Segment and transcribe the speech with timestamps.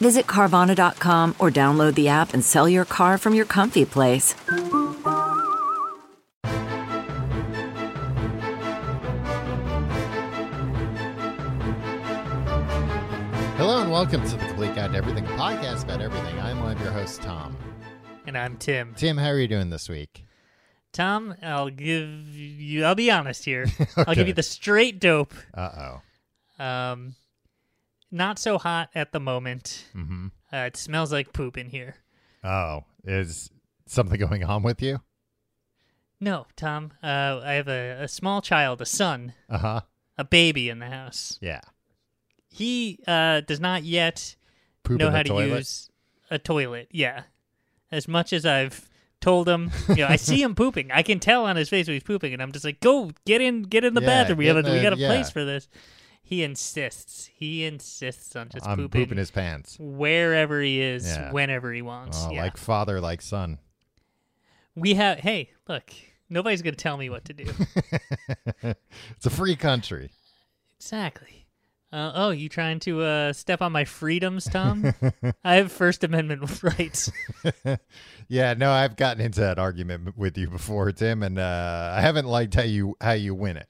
[0.00, 4.34] Visit Carvana.com or download the app and sell your car from your comfy place.
[13.56, 16.40] Hello and welcome to the Complete Guide to Everything podcast about everything.
[16.40, 17.54] I'm one of your hosts, Tom.
[18.26, 18.94] And I'm Tim.
[18.96, 20.24] Tim, how are you doing this week?
[20.92, 23.66] Tom, I'll give you, I'll be honest here.
[23.96, 25.34] I'll give you the straight dope.
[25.52, 25.98] Uh
[26.58, 26.64] oh.
[26.64, 27.14] Um,
[28.10, 29.86] not so hot at the moment.
[29.94, 30.28] Mm-hmm.
[30.52, 31.96] Uh, it smells like poop in here.
[32.42, 33.50] Oh, is
[33.86, 35.00] something going on with you?
[36.20, 39.80] No, Tom, uh, I have a, a small child, a son, Uh huh.
[40.18, 41.38] a baby in the house.
[41.40, 41.60] Yeah.
[42.48, 44.36] He uh, does not yet
[44.82, 45.58] Poop know how to toilet?
[45.58, 45.88] use
[46.30, 46.88] a toilet.
[46.90, 47.22] Yeah.
[47.92, 48.88] As much as I've
[49.20, 50.90] told him, you know, I see him pooping.
[50.92, 53.40] I can tell on his face when he's pooping, and I'm just like, "Go, get
[53.40, 54.38] in, get in the Yeah, bathroom.
[54.38, 55.08] We have a, we got a yeah.
[55.08, 55.68] place for this."
[56.22, 57.26] He insists.
[57.34, 59.76] He insists on just I'm pooping, pooping his pants.
[59.80, 61.32] wherever he is, Yeah.
[61.32, 62.18] whenever he wants.
[62.24, 62.42] Oh, yeah.
[62.42, 63.58] like father, like son.
[64.76, 65.18] we have.
[65.18, 65.90] Hey, look,
[66.28, 67.44] nobody's gonna tell me what to do.
[68.62, 70.10] it's a free country.
[70.76, 71.46] exactly.
[71.92, 74.94] Uh, oh, you trying to uh, step on my freedoms, Tom?
[75.44, 77.10] I have First Amendment rights.
[78.28, 82.26] yeah, no, I've gotten into that argument with you before, Tim, and uh, I haven't
[82.26, 83.66] liked how you how you win it.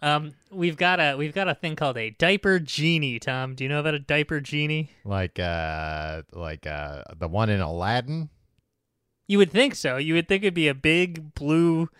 [0.00, 3.18] Um, we've got a we've got a thing called a diaper genie.
[3.18, 4.90] Tom, do you know about a diaper genie?
[5.04, 8.28] Like uh like uh the one in Aladdin.
[9.26, 9.96] You would think so.
[9.96, 11.90] You would think it'd be a big blue,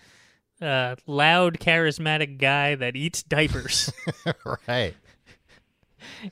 [0.62, 3.92] uh, loud, charismatic guy that eats diapers.
[4.68, 4.94] right.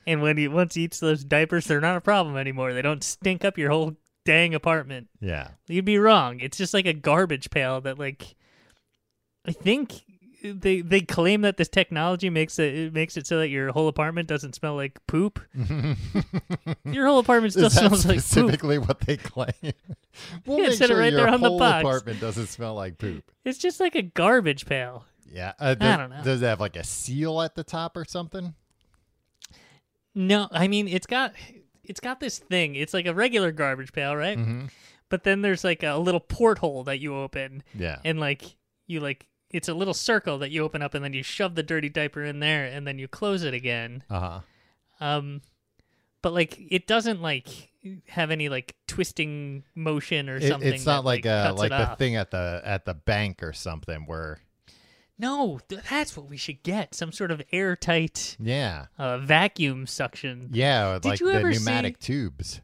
[0.06, 2.72] and when he once he eats those diapers, they're not a problem anymore.
[2.72, 5.08] They don't stink up your whole dang apartment.
[5.20, 5.48] Yeah.
[5.68, 6.40] You'd be wrong.
[6.40, 8.34] It's just like a garbage pail that, like,
[9.46, 10.02] I think
[10.52, 13.88] they they claim that this technology makes it, it makes it so that your whole
[13.88, 15.40] apartment doesn't smell like poop.
[16.84, 18.24] your whole apartment still smells like poop.
[18.24, 19.52] specifically what they claim?
[20.46, 21.82] we'll Yeah, make sure right your there on the whole box.
[21.82, 23.24] apartment doesn't smell like poop.
[23.44, 25.04] It's just like a garbage pail.
[25.32, 25.52] Yeah.
[25.58, 26.22] Uh, does, don't know.
[26.22, 28.54] Does it have like a seal at the top or something?
[30.14, 31.34] No, I mean it's got
[31.84, 32.74] it's got this thing.
[32.74, 34.38] It's like a regular garbage pail, right?
[34.38, 34.70] Mhm.
[35.08, 37.98] But then there's like a little porthole that you open, Yeah.
[38.04, 38.42] and like
[38.86, 41.62] you like it's a little circle that you open up, and then you shove the
[41.62, 44.02] dirty diaper in there, and then you close it again.
[44.10, 44.40] Uh huh.
[45.00, 45.42] Um,
[46.22, 47.48] but like it doesn't like
[48.08, 50.72] have any like twisting motion or It, something.
[50.74, 51.98] it's not that, like, like uh cuts like it the off.
[51.98, 54.38] thing at the at the bank or something where
[55.18, 56.94] No, th- that's what we should get.
[56.96, 60.50] Some sort of airtight yeah uh, vacuum suction.
[60.52, 62.60] yeah with, Did like you the ever pneumatic see- tubes.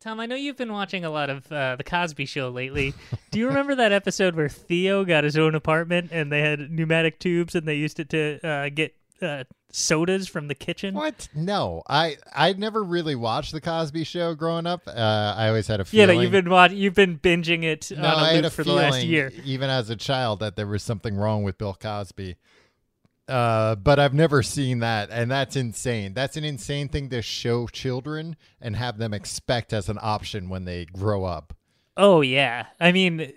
[0.00, 2.94] Tom, I know you've been watching a lot of uh, the Cosby Show lately.
[3.30, 7.18] Do you remember that episode where Theo got his own apartment and they had pneumatic
[7.18, 10.94] tubes and they used it to uh, get uh, sodas from the kitchen?
[10.94, 11.28] What?
[11.34, 14.80] No, I I never really watched the Cosby Show growing up.
[14.86, 16.16] Uh, I always had a Yeah, feeling.
[16.16, 18.50] that you've been watch- you've been binging it no, on I a had loop a
[18.56, 19.30] for the feeling, last year.
[19.44, 22.36] even as a child, that there was something wrong with Bill Cosby.
[23.30, 26.14] Uh, but I've never seen that, and that's insane.
[26.14, 30.64] That's an insane thing to show children and have them expect as an option when
[30.64, 31.54] they grow up.
[31.96, 33.32] Oh yeah, I mean,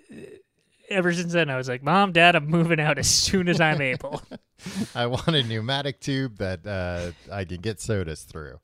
[0.90, 3.82] ever since then I was like, Mom, Dad, I'm moving out as soon as I'm
[3.82, 4.22] able.
[4.96, 8.60] I want a pneumatic tube that uh, I can get sodas through.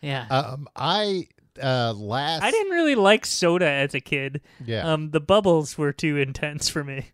[0.00, 0.26] Yeah.
[0.30, 1.28] Um, I
[1.62, 4.40] uh, last I didn't really like soda as a kid.
[4.64, 4.92] Yeah.
[4.92, 7.06] Um, the bubbles were too intense for me.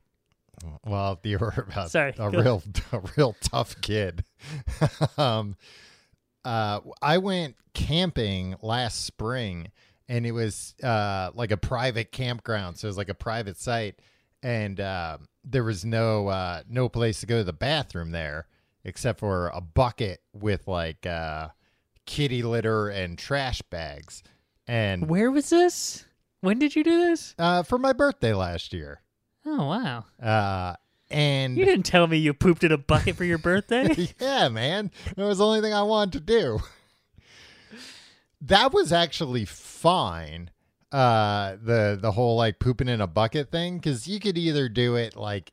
[0.85, 4.25] Well, you were a, Sorry, a real, a real tough kid.
[5.19, 5.57] um,
[6.45, 9.71] uh, I went camping last spring,
[10.09, 14.00] and it was uh, like a private campground, so it was like a private site,
[14.43, 18.47] and uh, there was no uh, no place to go to the bathroom there
[18.85, 21.49] except for a bucket with like uh,
[22.06, 24.23] kitty litter and trash bags.
[24.67, 26.05] And Where was this?
[26.41, 27.35] When did you do this?
[27.38, 29.00] uh, for my birthday last year,
[29.46, 30.05] Oh wow!
[30.23, 30.76] uh,
[31.11, 34.08] and You didn't tell me you pooped in a bucket for your birthday.
[34.20, 34.91] yeah, man.
[35.17, 36.61] That was the only thing I wanted to do.
[38.41, 40.50] That was actually fine.
[40.93, 44.96] Uh, the the whole like pooping in a bucket thing, because you could either do
[44.96, 45.52] it like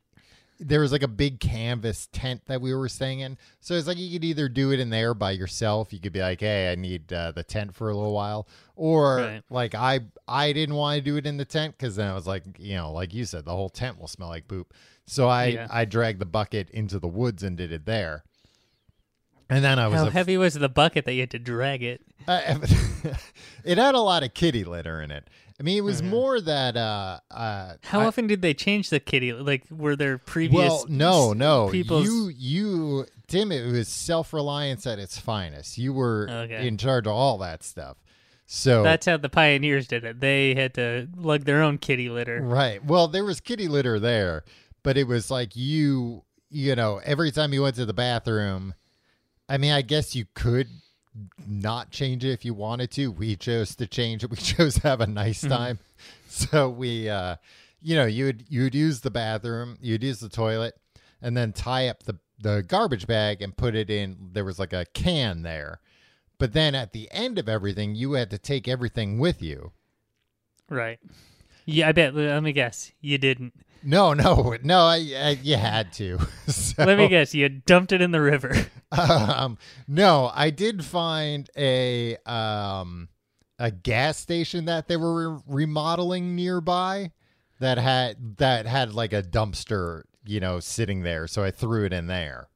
[0.63, 3.37] there was like a big canvas tent that we were staying in.
[3.59, 5.91] So it's like you could either do it in there by yourself.
[5.91, 9.17] You could be like, "Hey, I need uh, the tent for a little while," or
[9.17, 9.43] Right.
[9.49, 12.27] like I I didn't want to do it in the tent because then I was
[12.27, 14.73] like, you know, like you said, the whole tent will smell like poop.
[15.07, 15.67] So I Yeah.
[15.69, 18.23] I dragged the bucket into the woods and did it there.
[19.49, 21.83] And then I was How af- heavy was the bucket that you had to drag
[21.83, 22.01] it?
[22.27, 22.59] uh,
[23.65, 25.27] it had a lot of kitty litter in it.
[25.61, 26.09] I mean, it was Mhm.
[26.09, 29.31] more that uh uh How I- often did they change the kitty?
[29.31, 30.57] Like, were there previous?
[30.59, 31.69] Well, no, no.
[31.69, 33.51] People's You, you, Tim.
[33.51, 35.77] It was self reliance at its finest.
[35.77, 36.67] You were Okay.
[36.67, 37.97] in charge of all that stuff.
[38.47, 40.19] So That's how the pioneers did it.
[40.19, 42.41] They had to lug their own kitty litter.
[42.41, 42.83] right.
[42.83, 44.43] Well, there was kitty litter there,
[44.81, 48.73] but it was like you, you know, every time you went to the bathroom.
[49.47, 50.67] I mean, I guess you could
[51.47, 53.11] not change it if you wanted to.
[53.11, 54.29] We chose to change it.
[54.29, 55.79] We chose to have a nice time.
[56.27, 57.35] So we uh
[57.81, 60.75] you know, you would you would use the bathroom, you'd use the toilet,
[61.21, 64.73] and then tie up the the garbage bag and put it in there was like
[64.73, 65.79] a can there.
[66.37, 69.73] But then at the end of everything, you had to take everything with you.
[70.69, 70.99] Right.
[71.65, 72.15] Yeah, I bet.
[72.15, 72.91] Let me guess.
[72.99, 73.53] You didn't.
[73.83, 76.19] No, no, no, I, I you had to.
[76.51, 77.33] So, Let me guess.
[77.33, 78.53] You dumped it in the river.
[78.91, 79.57] um,
[79.87, 83.07] no, I did find a um
[83.57, 87.11] a gas station that they were remodeling nearby
[87.59, 91.27] that had that had like a dumpster, you know, sitting there.
[91.27, 92.49] So I threw it in there.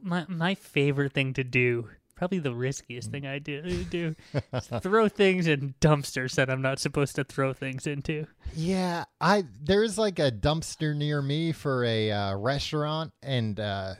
[0.00, 4.16] my my favorite thing to do, probably the riskiest thing I do, do
[4.80, 8.26] throw things in dumpsters that I'm not supposed to throw things into.
[8.54, 13.94] Yeah, I there's like a dumpster near me for a uh, restaurant, and uh,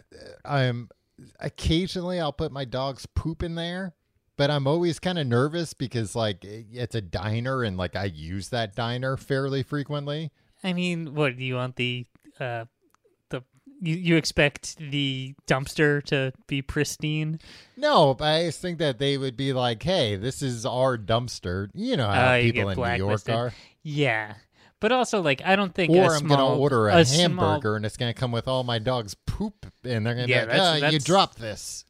[0.44, 0.88] I'm
[1.38, 3.94] occasionally I'll put my dog's poop in there,
[4.36, 8.48] but I'm always kind of nervous because like it's a diner and like I use
[8.48, 10.32] that diner fairly frequently.
[10.64, 12.04] I mean, what do you want the
[12.40, 12.66] uh the
[13.80, 17.38] you, you expect the dumpster to be pristine?
[17.76, 21.68] No, but I just think that they would be like, "Hey, this is our dumpster."
[21.74, 23.52] You know how Uh, people in New York are.
[23.82, 24.34] Yeah.
[24.80, 27.84] But also like I don't think Or a I'm gonna order a, small- hamburger and
[27.84, 30.68] it's gonna come with all my dog's poop, and they're gonna Yeah, be like, that's-
[30.68, 31.84] "Ah, you that's- dropped this."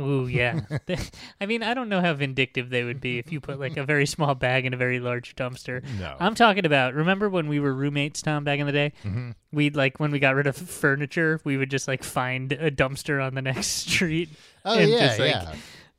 [0.00, 0.60] Ooh, yeah.
[1.40, 3.84] I mean, I don't know how vindictive they would be if you put like a
[3.84, 5.84] very small bag in a very large dumpster.
[6.00, 6.16] No.
[6.18, 6.94] I'm talking about.
[6.94, 8.92] Remember when we were roommates, Tom, back in the day?
[9.04, 9.30] Mm-hmm.
[9.52, 13.24] We'd like when we got rid of furniture, we would just like find a dumpster
[13.24, 14.30] on the next street
[14.64, 15.54] Oh and yeah, just like yeah.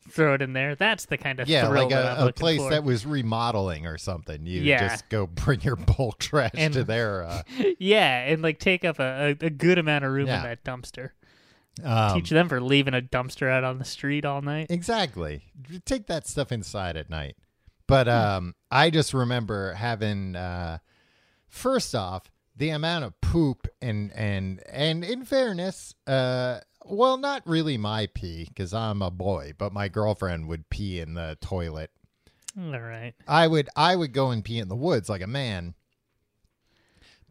[0.09, 0.75] throw it in there.
[0.75, 2.71] That's the kind of Yeah, like a, a place for.
[2.71, 4.45] that was remodeling or something.
[4.45, 4.89] You Yeah.
[4.89, 7.23] just go bring your bulk trash And- to their.
[7.23, 7.43] Uh,
[7.79, 10.37] yeah, and like take up a, a, a good amount of room Yeah.
[10.39, 11.11] in that dumpster.
[11.83, 14.67] Um, Teach them for leaving a dumpster out on the street all night.
[14.69, 15.41] exactly.
[15.85, 17.35] Take that stuff inside at night.
[17.87, 20.35] But um, I just remember having.
[20.35, 20.79] Uh,
[21.47, 27.77] first off, the amount of poop and and and in fairness, uh, well, not really
[27.77, 31.91] my pee because I'm a boy, but my girlfriend would pee in the toilet.
[32.57, 33.13] All right.
[33.27, 35.75] I would I would go and pee in the woods like a man.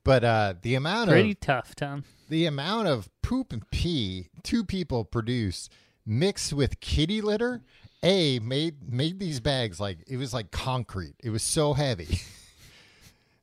[0.04, 2.04] But uh, the amount Pretty of pretty tough, Tom.
[2.28, 5.68] The amount of poop and pee two people produce
[6.06, 7.62] mixed with kitty litter
[8.04, 11.14] a made made these bags like it was like concrete.
[11.22, 12.20] It was so heavy.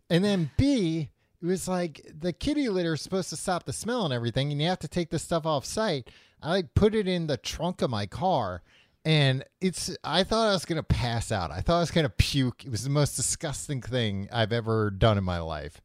[0.09, 1.09] And then b
[1.41, 4.61] it was like the kitty litter is supposed to stop the smell and everything and
[4.61, 6.09] you have to take this stuff off site.
[6.41, 8.61] I like put it in the trunk of my car
[9.05, 11.49] and it's i thought i was gonna pass out.
[11.49, 12.65] I thought i was gonna puke.
[12.65, 15.79] It was the most disgusting thing i've ever done in my life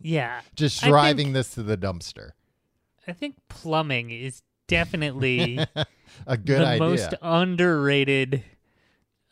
[0.00, 0.40] Yeah.
[0.54, 2.30] just I think- driving this to the dumpster
[3.06, 5.58] I think plumbing is definitely
[6.26, 6.78] a good the idea.
[6.88, 8.44] most underrated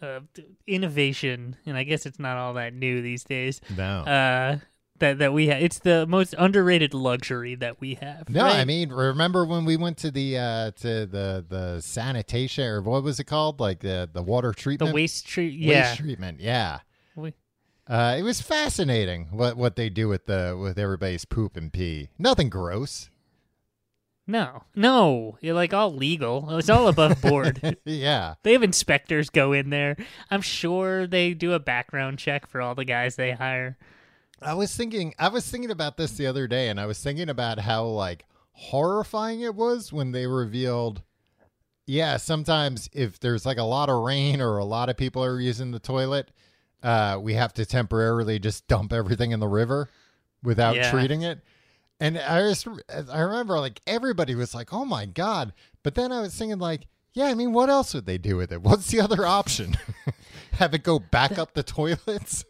[0.01, 0.21] uh,
[0.67, 3.61] innovation, and I guess it's not all that new these days.
[3.77, 4.59] no, Uh,
[5.01, 8.29] that that we have, it's the most underrated luxury that we have.
[8.29, 8.45] no.
[8.45, 13.03] I mean, remember when we went to the uh to the the sanitation or what
[13.05, 13.61] was it called?
[13.61, 15.69] Like the the water treatment, the treatment, waste treat.
[15.69, 16.41] waste treatment.
[16.41, 16.81] Yeah, We-
[17.88, 22.09] uh, it was fascinating what what they do with the with everybody's poop and pee.
[22.18, 23.11] Nothing gross.
[24.26, 26.59] no, no, you're like all legal.
[26.59, 27.78] It's all above board.
[27.85, 29.97] yeah, They have inspectors go in there.
[30.30, 33.78] I'm sure they do a background check for all the guys they hire.
[34.40, 37.28] I was thinking I was thinking about this the other day and I was thinking
[37.28, 41.02] about how like horrifying it was when they revealed
[41.87, 45.40] yeah, sometimes if there's like a lot of rain or a lot of people are
[45.40, 46.30] using the toilet,
[46.82, 49.88] uh we have to temporarily just dump everything in the river
[50.42, 50.90] without Yeah.
[50.90, 51.40] treating it.
[52.00, 52.68] And I just
[53.12, 56.87] I remember like everybody was like, "Oh my god." But then I was thinking like,
[57.12, 58.62] yeah, I mean, what else would they do with it?
[58.62, 59.76] What's the other option?
[60.52, 62.44] have it go back up the toilets?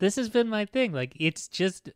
[0.00, 0.92] this has been my thing.
[0.92, 1.88] Like it's just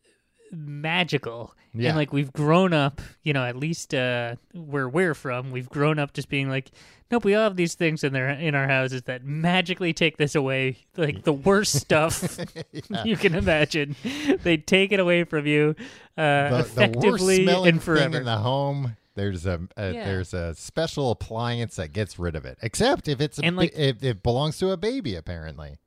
[0.52, 1.54] magical.
[1.74, 1.88] Yeah.
[1.90, 5.98] And like we've grown up, you know, at least uh where we're from, we've grown
[5.98, 6.70] up just being like,
[7.10, 10.34] nope, we all have these things in there in our houses that magically take this
[10.34, 12.38] away, like the worst stuff
[13.04, 13.96] you can imagine.
[14.42, 15.74] They take it away from you
[16.16, 18.16] uh, the, the worst effectively smelling and thing forever.
[18.18, 18.96] in the home.
[19.14, 20.04] There's a, a Yeah.
[20.04, 22.56] there's a special appliance that gets rid of it.
[22.62, 25.78] Except if it's a, And, like- if it belongs to a baby, apparently.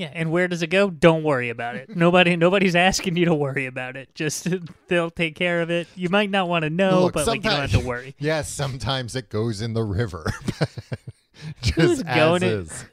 [0.00, 0.88] Yeah, and where does it go?
[0.88, 1.94] Don't worry about it.
[1.94, 4.14] Nobody, nobody's asking you to worry about it.
[4.14, 4.48] Just
[4.88, 5.88] they'll take care of it.
[5.94, 8.14] You might not want to know, Look, but like you don't have to worry.
[8.18, 10.32] Yes, sometimes it goes in the river.
[11.60, 12.86] Just Who's going is.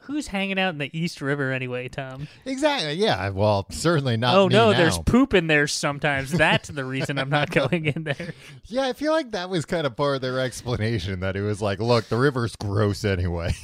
[0.00, 2.26] Who's hanging out in the East River anyway, Tom?
[2.44, 2.94] Exactly.
[2.94, 3.28] Yeah.
[3.28, 4.34] Well, certainly not.
[4.34, 4.78] oh no, now.
[4.78, 6.32] there's poop in there sometimes.
[6.32, 8.34] That's the reason I'm not going in there.
[8.64, 11.62] Yeah, I feel like that was kind of part of their explanation that it was
[11.62, 13.54] like, look, the river's gross anyway.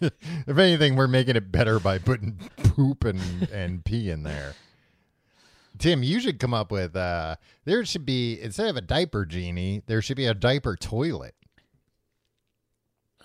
[0.00, 2.38] if anything, we're making it better by putting
[2.74, 4.54] poop and, and pee in there.
[5.78, 9.82] Tim, you should come up with uh there should be instead of a diaper genie,
[9.86, 11.34] there should be a diaper toilet.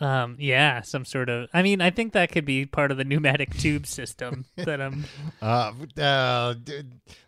[0.01, 1.47] Um, yeah, some sort of.
[1.53, 5.05] I mean, I think that could be part of the pneumatic tube system that I'm.
[5.41, 6.55] Uh, uh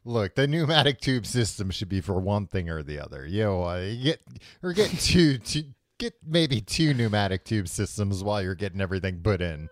[0.03, 3.27] look, the pneumatic tube system should be for one thing or the other.
[3.27, 4.21] You know, uh, you get
[4.63, 5.65] or get two, two
[5.99, 9.69] get maybe two pneumatic tube systems while you're getting everything put in.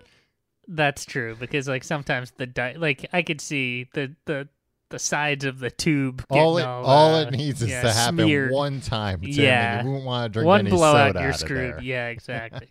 [0.67, 4.47] That's true because like sometimes the di- like I could see the the
[4.89, 6.23] the sides of the tube.
[6.29, 8.51] all it all, all uh, it needs is yeah, to happen smeared.
[8.51, 9.21] one time.
[9.21, 9.83] Tim, Yeah.
[9.83, 11.75] you won't want to drink One any blowout, soda you're screwed.
[11.75, 11.81] there.
[11.81, 12.67] Yeah, exactly.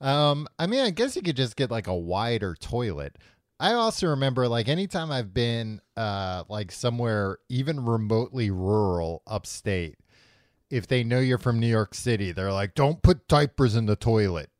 [0.00, 3.16] Um, I mean, I guess you could just get like a wider toilet.
[3.58, 9.96] I also remember like anytime I've been uh like somewhere even remotely rural upstate,
[10.70, 13.96] if they know you're from New York City, they're like, "Don't put diapers in the
[13.96, 14.50] toilet."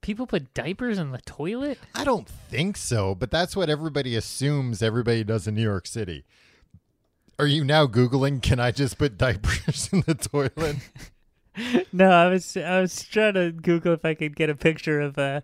[0.00, 1.78] People put diapers in the toilet.
[1.94, 6.24] I don't think so, but that's what everybody assumes everybody does in New York City.
[7.38, 10.76] Are you now googling can I just put diapers in the toilet?
[11.92, 15.16] No, I was I was trying to Google if I could get a picture of
[15.16, 15.40] uh,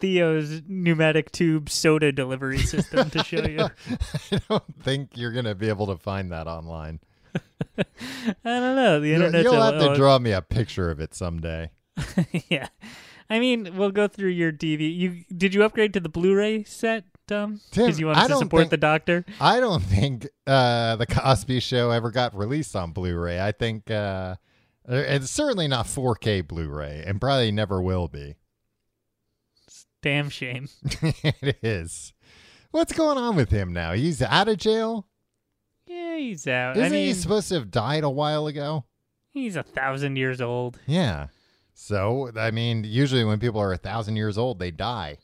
[0.00, 3.68] Theo's pneumatic tube soda delivery system to show you.
[4.32, 7.00] I don't think you're going to be able to find that online.
[7.78, 7.84] I
[8.44, 9.00] don't know.
[9.00, 11.70] The You'll, you'll a- have to draw me a picture of it someday.
[12.48, 12.68] yeah.
[13.30, 14.96] I mean, we'll go through your DV.
[14.96, 17.60] You did you upgrade to the Blu-ray set, Tom?
[17.70, 19.24] Because you wanted to support think- the doctor.
[19.40, 23.40] I don't think uh, the Cosby Show ever got released on Blu-ray.
[23.40, 24.36] I think uh,
[24.88, 28.36] it's certainly not 4K Blu-ray, and probably never will be.
[29.66, 30.68] It's Damn shame.
[31.02, 32.14] it is.
[32.70, 33.92] What's going on with him now?
[33.92, 35.06] He's out of jail.
[35.88, 36.76] Yeah, he's out.
[36.76, 38.84] Isn't I mean, he supposed to have died a while ago?
[39.32, 40.78] he's a thousand years old.
[40.86, 41.28] Yeah.
[41.74, 45.18] So I mean, usually when people are a thousand years old, they die.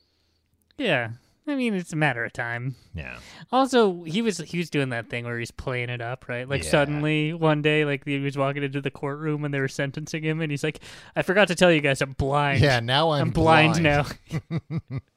[0.78, 1.11] Yeah.
[1.47, 2.75] I mean, it's a matter of time.
[2.94, 3.18] Yeah.
[3.52, 6.49] Also, he was he was doing that thing where he's playing it up, right?
[6.49, 6.71] Like Yeah.
[6.71, 10.40] suddenly one day, like he was walking into the courtroom when they were sentencing him,
[10.40, 10.80] and he's like,
[11.14, 12.61] "I forgot to tell you guys, I'm blind.
[12.62, 12.80] Yeah.
[12.80, 14.06] Now I'm, I'm blind, now."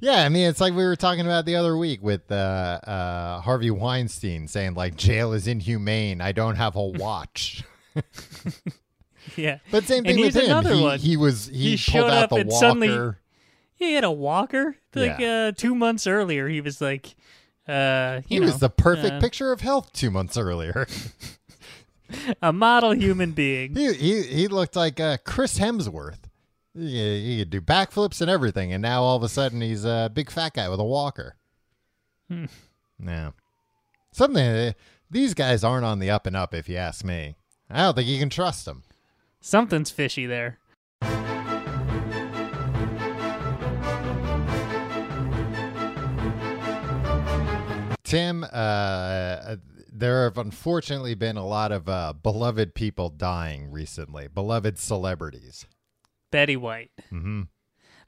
[0.00, 3.40] Yeah, I mean, it's like we were talking about the other week with uh, uh,
[3.42, 6.20] Harvey Weinstein saying like jail is inhumane.
[6.22, 7.62] I don't have a watch.
[9.36, 9.58] yeah.
[9.70, 10.64] But same And thing with him.
[10.64, 12.60] he, he was he, He showed out up the and walker.
[12.66, 13.14] suddenly-
[13.74, 14.76] He had a walker.
[14.94, 15.48] Like Yeah.
[15.48, 17.14] uh, two months earlier, he was like,
[17.68, 20.86] uh, he you was the perfect uh, picture of health two months earlier.
[22.42, 23.74] a model human being.
[23.76, 26.18] he, he he looked like uh, Chris Hemsworth.
[26.80, 30.10] He, he could do backflips and everything, and now all of a sudden he's a
[30.12, 31.36] big fat guy with a walker.
[32.28, 32.46] Hmm.
[33.04, 33.30] Yeah,
[34.12, 34.42] something.
[34.44, 34.72] uh,
[35.10, 37.34] These guys aren't on the up and up, if you ask me.
[37.68, 38.82] I don't think you can trust them.
[39.40, 40.58] Something's fishy there.
[48.04, 49.56] Tim, uh,
[49.92, 55.66] there have unfortunately been a lot of uh, beloved people dying recently, beloved celebrities.
[56.30, 57.42] Betty White, hmm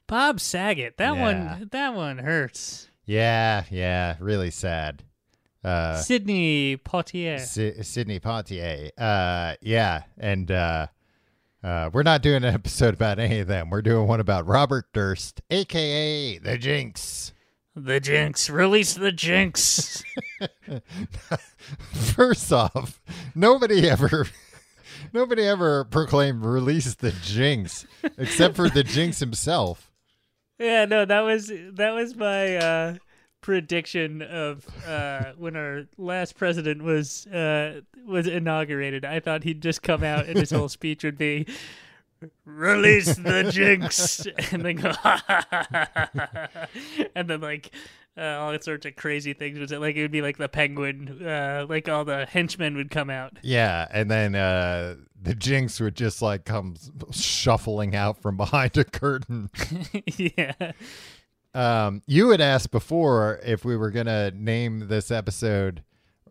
[0.07, 0.97] Bob Saget.
[0.97, 1.21] That Yeah.
[1.57, 1.69] one.
[1.71, 2.89] That one hurts.
[3.05, 5.03] Yeah, yeah, really sad.
[5.63, 7.39] Uh, Sidney Poitier.
[7.39, 8.91] Sy- Sidney Poitier.
[8.97, 10.87] Uh, yeah, and uh,
[11.63, 13.69] uh, we're not doing an episode about any of them.
[13.69, 17.31] We're doing one about Robert Durst, aka the Jinx.
[17.75, 18.49] The Jinx.
[18.49, 20.03] Release the Jinx.
[21.93, 23.01] First off,
[23.35, 24.27] nobody ever.
[25.11, 27.85] Nobody ever proclaimed release the Jinx
[28.17, 29.91] except for the Jinx himself.
[30.59, 32.95] yeah, no, that was that was my uh,
[33.41, 39.05] prediction of uh, when our last president was uh, was inaugurated.
[39.05, 41.45] I thought he'd just come out and his whole speech would be.
[42.45, 44.93] Release the jinx, and then go,
[47.15, 47.71] and then like
[48.17, 49.57] uh, all sorts of crazy things.
[49.59, 52.91] Was it like it would be like the penguin, uh, like all the henchmen would
[52.91, 53.37] come out.
[53.41, 56.75] Yeah, and then uh, the Jinx would just like come
[57.11, 59.49] shuffling out from behind a curtain.
[60.05, 60.71] yeah.
[61.55, 65.83] Um, you had asked before if we were gonna name this episode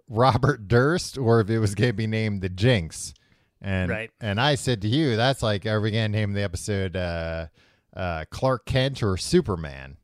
[0.08, 3.14] Robert Durst or if it was gonna be named the Jinx.
[3.60, 4.10] And Right.
[4.20, 7.46] and I said to you, that's like, are we gonna name the episode uh,
[7.96, 9.96] uh, Clark Kent or Superman?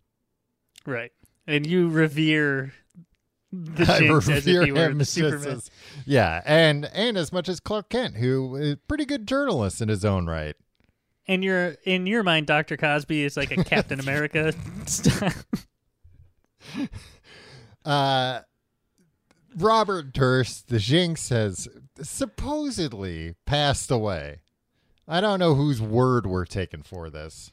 [0.87, 1.11] Right.
[1.48, 2.74] And you revere
[3.50, 5.60] the Jinx as if he were Superman.
[6.04, 9.88] yeah, and and as much as Clark Kent, who is a pretty good journalist in
[9.88, 10.54] his own right.
[11.26, 14.52] And your in your mind, Doctor Cosby is like a Captain America
[14.86, 15.32] style.
[17.84, 18.40] Uh,
[19.56, 21.66] Robert Durst, the Jinx, has
[22.02, 24.40] supposedly passed away.
[25.06, 27.50] I don't know whose word we're taking for this.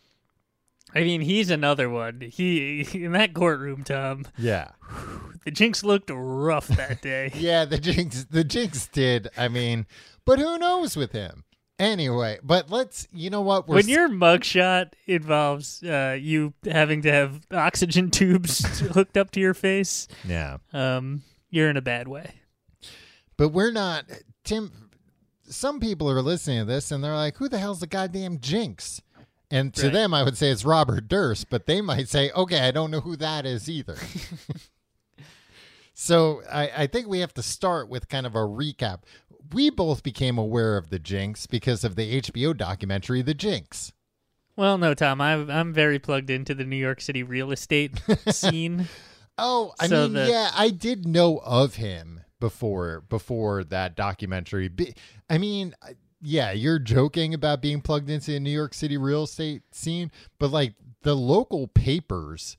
[0.96, 2.22] I mean, he's another one.
[2.22, 4.26] He in that courtroom, Tom.
[4.38, 4.70] Yeah,
[5.46, 7.32] The Jinx looked rough that day.
[7.36, 9.28] yeah, the Jinx, the Jinx did.
[9.38, 9.86] I mean,
[10.26, 11.44] but who knows with him?
[11.78, 13.08] Anyway, but let's.
[13.14, 13.68] You know what?
[13.68, 19.40] We're when your mugshot involves uh, you having to have oxygen tubes hooked up to
[19.42, 22.32] your face, yeah, um, you're in a bad way.
[23.38, 24.06] but we're not.
[24.46, 24.72] Tim,
[25.44, 29.02] some people are listening to this and they're like, "Who the hell's the goddamn Jinx?"
[29.56, 29.94] And to Right.
[29.94, 33.00] them, I would say it's Robert Durst, but they might say, "Okay, I don't know
[33.02, 33.96] who that is either."
[35.94, 39.00] so I, I think we have to start with kind of a recap.
[39.54, 43.94] We both became aware of the Jinx because of the HBO documentary, The Jinx.
[44.58, 47.92] Well, no, Tom, I'm I'm very plugged into the New York City real estate
[48.30, 48.88] scene.
[49.38, 54.70] Oh, I So mean, the- yeah, I did know of him before before that documentary.
[55.30, 55.76] I mean,
[56.22, 60.52] yeah, you're joking about being plugged into the New York City real estate scene, but
[60.52, 62.58] like the local papers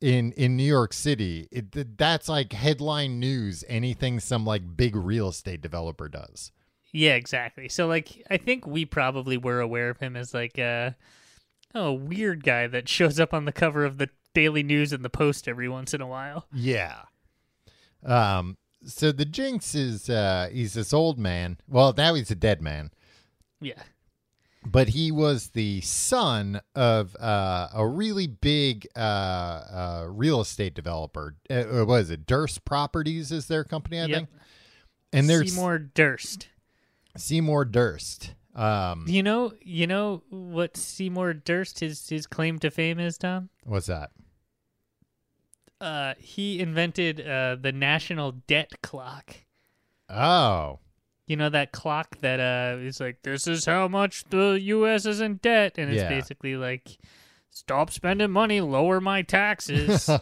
[0.00, 3.64] in in New York City, it, that's like headline news.
[3.68, 6.52] Anything some like big real estate developer does.
[6.92, 7.68] Yeah, exactly.
[7.68, 10.96] So like I think we probably were aware of him as like a
[11.74, 15.10] oh, weird guy that shows up on the cover of the Daily News and the
[15.10, 16.46] Post every once in a while.
[16.52, 17.02] Yeah.
[18.04, 18.56] Um.
[18.84, 21.58] So the Jinx is uh he's this old man.
[21.68, 22.90] Well, now he's a dead man.
[23.60, 23.82] Yeah.
[24.66, 31.36] but he was the son of uh, a really big uh, uh, real estate developer.
[31.50, 32.26] Uh, what was it?
[32.26, 34.16] Durst Properties is their company, I Yep.
[34.16, 34.28] think.
[35.12, 36.48] And there's Seymour Durst.
[37.16, 38.34] Seymour Durst.
[38.54, 43.48] Um, You know, you know what Seymour Durst his his claim to fame is, Tom?
[43.64, 44.10] what's that?
[45.80, 49.36] Uh, he invented uh, the national debt clock.
[50.08, 50.80] Oh,
[51.28, 55.06] You know that clock that uh is like this is how much the U.S.
[55.06, 56.08] is in debt, and it's Yeah.
[56.08, 56.98] basically like
[57.50, 60.08] stop spending money, lower my taxes.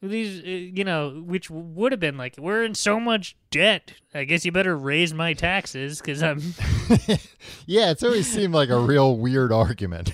[0.00, 3.94] These, uh, you know, which would have been like we're in so much debt.
[4.14, 6.38] I guess you better raise my taxes because I'm.
[7.66, 7.90] yeah.
[7.90, 10.12] It's always seemed like a real weird argument.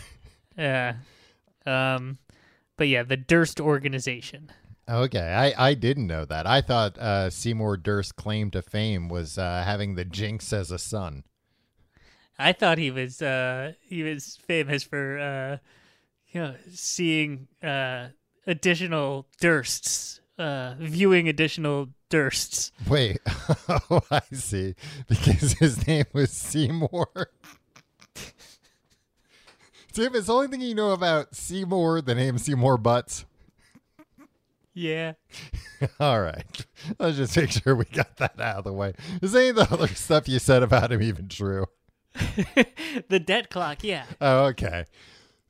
[0.57, 0.95] Yeah.
[1.67, 2.17] Um,
[2.79, 4.51] but yeah, the Durst organization.
[4.89, 6.47] Okay, I, I didn't know that.
[6.47, 10.79] I thought uh, Seymour Durst's claim to fame was uh, having the Jinx as a
[10.79, 11.25] son.
[12.39, 15.59] I thought he was uh he was famous for uh
[16.33, 18.09] you know seeing uh
[18.47, 22.73] additional Dursts, uh viewing additional Dursts.
[22.89, 23.19] Wait,
[23.69, 24.75] oh, I see.
[25.09, 27.09] Because his name was Seymour.
[29.93, 33.27] Tim, is the only thing you know about Seymour the name Seymour Butts?
[34.75, 35.13] Yeah.
[36.01, 36.67] All right.
[36.99, 38.95] Let's just make sure we got that out of the way.
[39.23, 41.67] Is any of the other stuff you said about him even true?
[43.09, 44.05] the debt clock, yeah.
[44.21, 44.85] Oh, okay.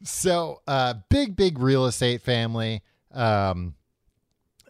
[0.02, 2.82] So, uh, big, big real estate family.
[3.12, 3.74] Um,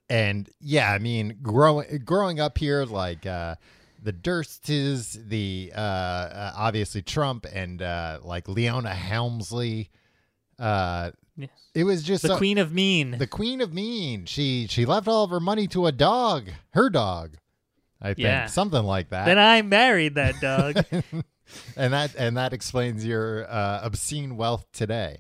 [0.09, 3.57] and yeah, I mean, growing growing up here, like uh,
[4.03, 9.91] the Durstes, the uh, uh, obviously Trump, and uh, like Leona Helmsley.
[10.59, 11.47] Uh, Yeah.
[11.75, 13.13] it was just The so- Queen of Mean.
[13.19, 14.25] the Queen of Mean.
[14.27, 17.37] She she left all of her money to a dog, her dog.
[18.01, 18.47] I think Yeah.
[18.47, 19.25] something like that.
[19.27, 20.85] then I married that dog.
[21.77, 25.19] and that and that explains your uh, obscene wealth today.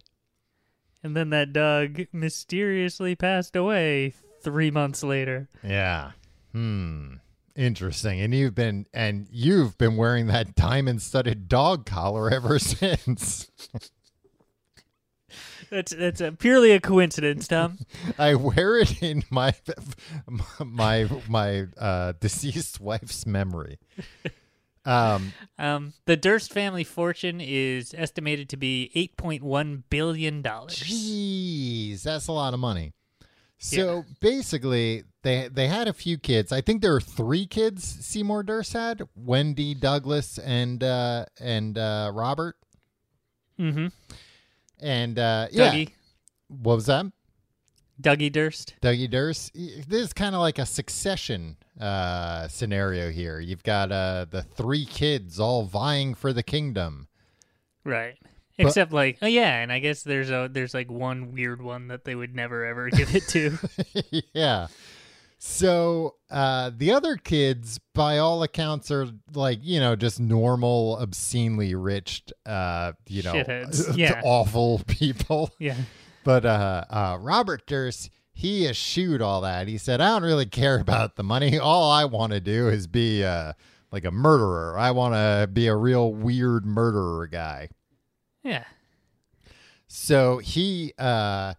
[1.03, 5.49] and then that dog mysteriously passed away three months later.
[5.63, 6.13] Yeah.
[6.53, 7.15] Hmm.
[7.57, 8.21] Interesting.
[8.21, 13.51] And you've been and you've been wearing that diamond studded dog collar ever since.
[15.71, 17.79] That's that's a, purely a coincidence, Tom.
[18.19, 19.55] I wear it in my
[20.61, 23.79] my my uh, deceased wife's memory.
[24.85, 25.33] Um.
[25.59, 30.75] Um, the Durst family fortune is estimated to be eight point one billion dollars.
[30.75, 32.93] Jeez, that's a lot of money.
[33.59, 36.53] So basically, they they had a few kids.
[36.53, 42.13] I think there were three kids Seymour Durst had: Wendy, Douglas, and uh, and uh,
[42.15, 42.57] Robert.
[43.59, 43.87] Mm-hmm.
[44.85, 45.93] And uh, yeah, Dougie.
[46.49, 47.07] what was that?
[48.03, 48.75] Dougie Durst.
[48.83, 49.55] Dougie Durst.
[49.55, 53.41] This is kind of like a succession uh, scenario here.
[53.41, 57.09] You've got uh, the three kids all vying for the kingdom.
[57.83, 58.19] Right.
[58.59, 62.05] Except like oh yeah, and I guess there's a there's like one weird one that
[62.05, 63.59] they would never ever give it to.
[64.35, 64.67] yeah.
[65.47, 71.75] So uh, the other kids, by all accounts, are like you know just normal, obscenely
[71.75, 73.35] rich, uh, you know,
[73.95, 74.23] Yeah.
[74.25, 75.51] awful people.
[75.59, 75.77] yeah.
[76.25, 79.69] But uh, uh, Robert Durst, he eschewed all that.
[79.69, 81.59] He said, "I don't really care about the money.
[81.59, 83.53] All I want to do is be uh,
[83.93, 84.79] like a murderer.
[84.79, 87.69] I want to be a real weird murderer guy."
[88.43, 88.65] Yeah.
[89.89, 91.53] So he uh,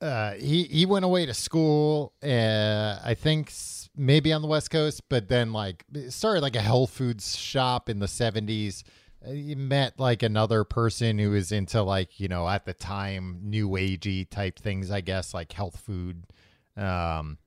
[0.00, 2.12] uh, he he went away to school.
[2.22, 3.52] Uh, I think
[3.96, 7.98] maybe on the West Coast, but then like started like a health foods shop in
[7.98, 8.84] the seventies.
[9.26, 13.40] Uh, He met like another person who was into like you know at the time
[13.42, 16.24] new agey type things, I guess like health food.
[16.76, 17.38] Um,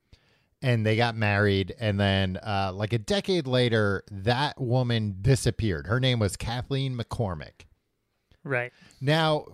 [0.61, 5.87] and they got married, and then uh, like a decade later, that woman disappeared.
[5.87, 7.65] Her name was Kathleen McCormick.
[8.45, 8.71] Right.
[9.01, 9.45] Now,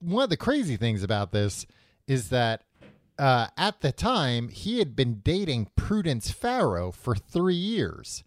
[0.00, 1.66] one of the crazy things about this
[2.06, 2.62] is that
[3.18, 8.24] uh, at the time he had been dating Prudence Farrow for three years.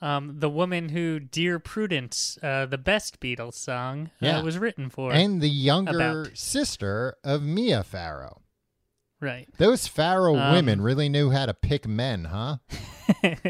[0.00, 4.38] Um, the woman who "Dear Prudence," uh, the best Beatles song, Yeah.
[4.40, 5.12] uh, was written for.
[5.12, 6.36] and the younger About.
[6.36, 8.42] sister of Mia Farrow.
[9.20, 9.48] right.
[9.58, 12.56] Those Farrow Um, women really knew how to pick men, huh?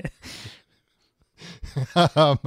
[2.17, 2.39] um,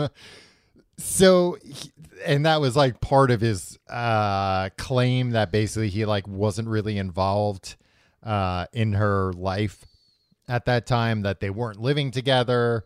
[0.98, 1.91] so, he-
[2.23, 6.97] and that was like part of his uh, claim that basically he like wasn't really
[6.97, 7.75] involved
[8.23, 9.86] uh, in her life
[10.47, 12.86] at that time, that they weren't living together.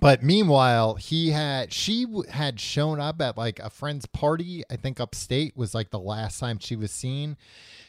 [0.00, 4.62] But meanwhile, he had she w- had shown up at like a friend's party.
[4.70, 7.36] I think upstate was like the last time she was seen,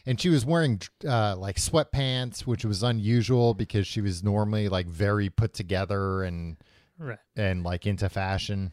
[0.06, 4.88] and she was wearing uh, like sweatpants, which was unusual because she was normally like
[4.88, 6.58] very put together and
[6.98, 7.20] Right.
[7.36, 8.72] and like into fashion.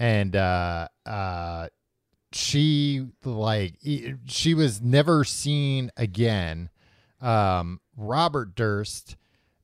[0.00, 1.68] And uh uh
[2.32, 3.74] she like
[4.26, 6.70] she was never seen again.
[7.20, 9.16] Um Robert Durst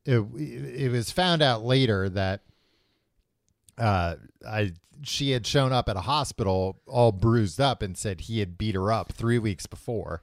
[0.04, 2.42] it, it was found out later that
[3.78, 4.72] uh I
[5.02, 8.74] she had shown up at a hospital all bruised up and said he had beat
[8.74, 10.22] her up 3 weeks before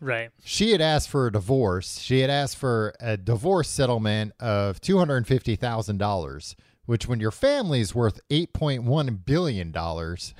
[0.00, 0.30] Right.
[0.44, 1.98] she had asked for a divorce.
[1.98, 7.06] She had asked for a divorce settlement of two hundred and fifty thousand dollars, which,
[7.08, 10.34] when your family's worth eight point one billion dollars,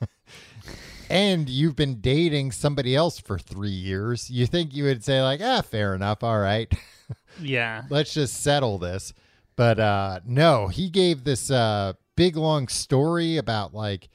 [1.10, 5.40] and you've been dating somebody else for three years, you think you would say like,
[5.42, 6.72] ah, fair enough, all right,
[7.40, 7.82] Yeah.
[7.90, 9.12] let's just settle this.
[9.56, 14.08] But uh, no, he gave this uh, big long story about like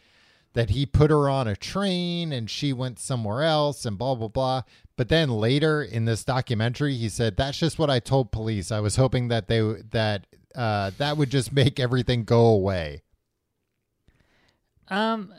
[0.53, 4.29] that he put her on a train and she went somewhere else and blah blah
[4.29, 4.61] blah.
[4.95, 8.71] But then later in this documentary, he said that's just what I told police.
[8.71, 9.59] I was hoping that they
[9.91, 13.01] that uh, that would just make everything go away.
[14.87, 15.33] Um,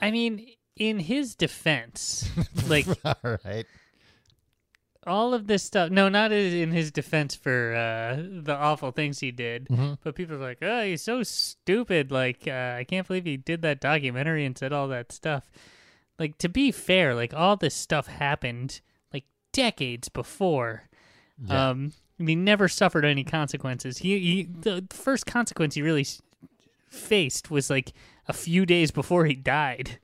[0.00, 2.28] I mean, in his defense,
[2.68, 3.66] like All right.
[5.06, 5.90] all of this stuff.
[5.90, 9.66] No, not in his defense for uh, the awful things he did.
[9.68, 9.98] Mhm.
[10.02, 12.10] But people are like, "Oh, he's so stupid!
[12.10, 15.50] Like, uh, I can't believe he did that documentary and said all that stuff."
[16.18, 18.80] Like, to be fair, like all this stuff happened
[19.12, 20.84] like decades before.
[21.46, 21.70] Yeah.
[21.70, 21.92] Um,
[22.26, 23.98] he never suffered any consequences.
[23.98, 26.06] He, he the first consequence he really
[26.88, 27.92] faced was like
[28.28, 29.98] a few days before he died.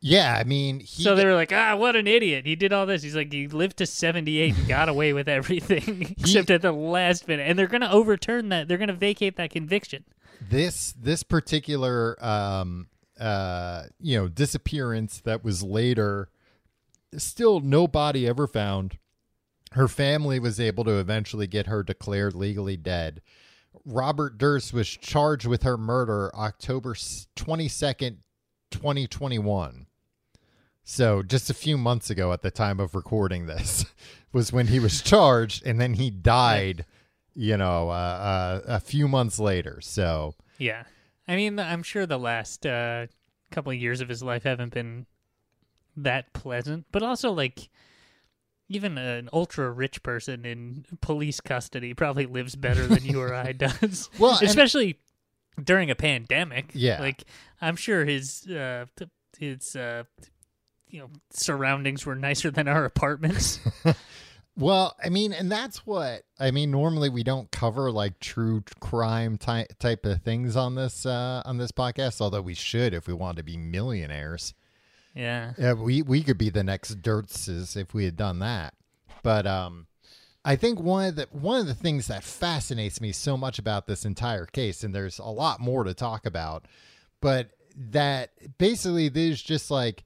[0.00, 2.44] Yeah, I mean, he, so they were like, "Ah, what an idiot!
[2.44, 6.14] He did all this." He's like, "He lived to seventy-eight and got away with everything
[6.20, 8.68] except at the last minute." And they're gonna overturn that.
[8.68, 10.04] They're gonna vacate that conviction.
[10.50, 12.88] this this particular um
[13.18, 16.28] uh you know disappearance that was later
[17.16, 18.98] still nobody ever found
[19.74, 23.22] her family was able to eventually get her declared legally dead.
[23.84, 28.18] Robert durst was charged with her murder october 22nd
[28.70, 29.86] 2021
[30.84, 33.84] so just a few months ago at the time of recording this
[34.32, 36.84] was when he was charged and then he died
[37.34, 40.34] you know uh, uh, a few months later so.
[40.58, 40.84] Yeah,
[41.26, 43.08] I mean, I'm sure the last uh,
[43.50, 45.06] couple of years of his life haven't been
[45.96, 47.68] that pleasant, but also like.
[48.68, 53.52] Even an ultra rich person in police custody probably lives better than you or I
[53.52, 54.08] does.
[54.18, 54.98] Well, especially
[55.62, 56.70] during a pandemic.
[56.72, 57.00] Yeah.
[57.00, 57.24] like
[57.60, 60.04] I'm sure his uh, t- his uh,
[60.88, 63.60] you know surroundings were nicer than our apartments.
[64.56, 66.70] Well, I mean, and that's what I mean.
[66.70, 71.58] Normally, we don't cover like true crime ty- type of things on this uh, on
[71.58, 72.20] this podcast.
[72.20, 74.54] Although we should, if we want to be millionaires.
[75.14, 75.52] Yeah.
[75.56, 78.74] Yeah, we we could be the next Dirtses if we had done that.
[79.22, 79.86] But um,
[80.44, 83.86] I think one of the one of the things that fascinates me so much about
[83.86, 86.66] this entire case, and there's a lot more to talk about,
[87.20, 90.04] but that basically there's just like,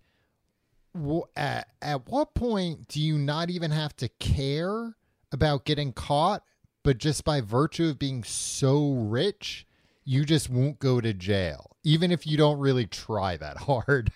[1.37, 4.95] at at what point do you not even have to care
[5.33, 6.45] about getting caught,
[6.83, 9.67] but just by virtue of being so rich,
[10.05, 14.13] you just won't go to jail, even if you don't really try that hard.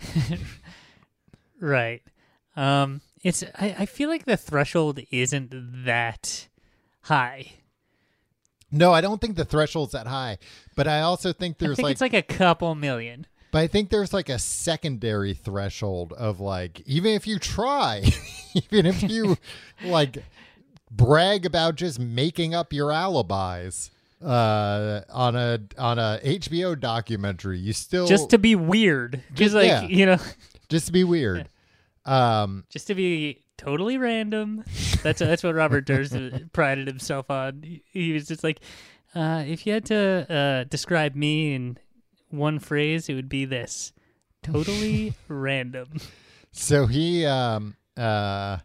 [1.60, 2.02] Right.
[2.56, 6.48] Um it's I, I feel like the threshold isn't that
[7.02, 7.52] high.
[8.72, 10.38] No, I don't think the threshold's that high,
[10.76, 13.26] but I also think I there's think like, it's like a couple million.
[13.50, 18.04] but I think there's like a secondary threshold of like, even if you try,
[18.54, 19.36] even if you
[19.84, 20.24] like
[20.90, 23.90] brag about just making up your alibis
[24.22, 29.22] uh on a on a HBO documentary, you still Just to be weird.
[29.34, 29.82] Just like, yeah.
[29.82, 30.18] you know,
[30.68, 31.48] just to be weird.
[32.06, 34.64] Um, just to be totally random.
[35.02, 36.16] That's that's what Robert Durst
[36.52, 37.62] prided himself on.
[37.62, 38.60] He- He was just like,
[39.14, 41.76] uh, if you had to uh, describe me in
[42.30, 43.92] one phrase, it would be this:
[44.42, 45.88] totally random.
[46.52, 48.58] So he um uh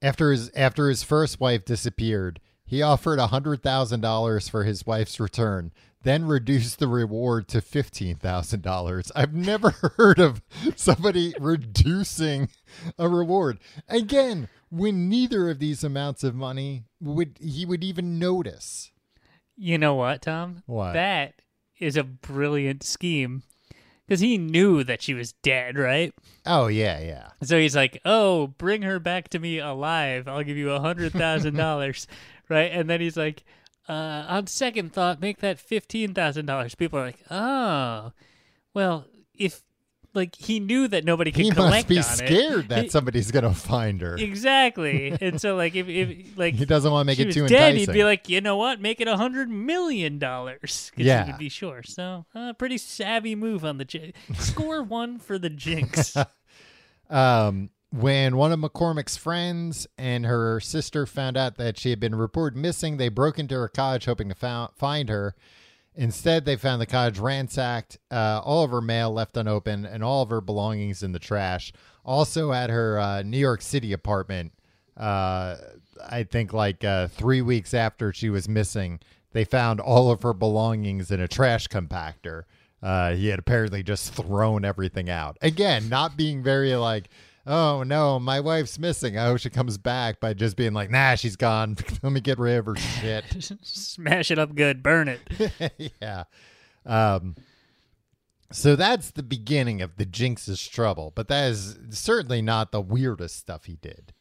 [0.00, 4.86] after his after his first wife disappeared, he offered a hundred thousand dollars for his
[4.86, 9.10] wife's return, then reduced the reward to fifteen thousand dollars.
[9.16, 10.42] I've never heard of
[10.76, 12.50] somebody reducing
[12.98, 13.58] a reward.
[13.88, 18.92] Again, when neither of these amounts of money would he would even notice.
[19.56, 20.62] You know what, Tom?
[20.66, 20.92] What?
[20.92, 21.34] That
[21.80, 23.42] is a brilliant scheme
[24.06, 26.14] because he knew that she was dead, right?
[26.46, 27.28] Oh yeah, yeah.
[27.42, 30.28] So he's like, "Oh, bring her back to me alive.
[30.28, 32.06] I'll give you a hundred thousand dollars."
[32.48, 33.44] Right, and then he's like,
[33.88, 38.12] uh, "On second thought, make that fifteen thousand dollars." People are like, "Oh,
[38.74, 39.62] well, if
[40.14, 42.68] like he knew that nobody could He collect must be scared it.
[42.70, 44.16] that He- somebody's gonna find her.
[44.16, 46.08] exactly." and so, like, if, if
[46.38, 47.78] like He doesn't want to make it too dead, enticing.
[47.80, 48.80] he'd be like, "You know what?
[48.80, 51.24] Make it a hundred million dollars." Yeah.
[51.26, 51.82] he would be sure.
[51.82, 56.16] So, uh, pretty savvy move on the j- score one for the Jinx.
[57.10, 62.14] um, when one of McCormick's friends and her sister found out that she had been
[62.14, 65.34] reported missing, they broke into her cottage hoping to fou- find her.
[65.94, 70.22] Instead, they found the cottage ransacked, uh, all of her mail left unopened, and all
[70.22, 71.72] of her belongings in the trash.
[72.04, 74.52] Also, at her uh, New York City apartment,
[74.96, 75.56] uh,
[76.08, 79.00] I think like uh, three weeks after she was missing,
[79.32, 82.44] they found all of her belongings in a trash compactor.
[82.80, 85.36] Uh, he had apparently just thrown everything out.
[85.42, 87.08] Again, not being very like,
[87.48, 89.18] oh no, my wife's missing.
[89.18, 91.76] I hope she comes back by just being like, nah, she's gone.
[92.02, 93.24] Let me get rid of her shit.
[93.62, 95.92] Smash it up good, burn it.
[96.00, 96.24] yeah.
[96.86, 97.34] Um,
[98.52, 103.36] so that's the beginning of the Jinx's trouble, but that is certainly not the weirdest
[103.36, 104.12] stuff he did.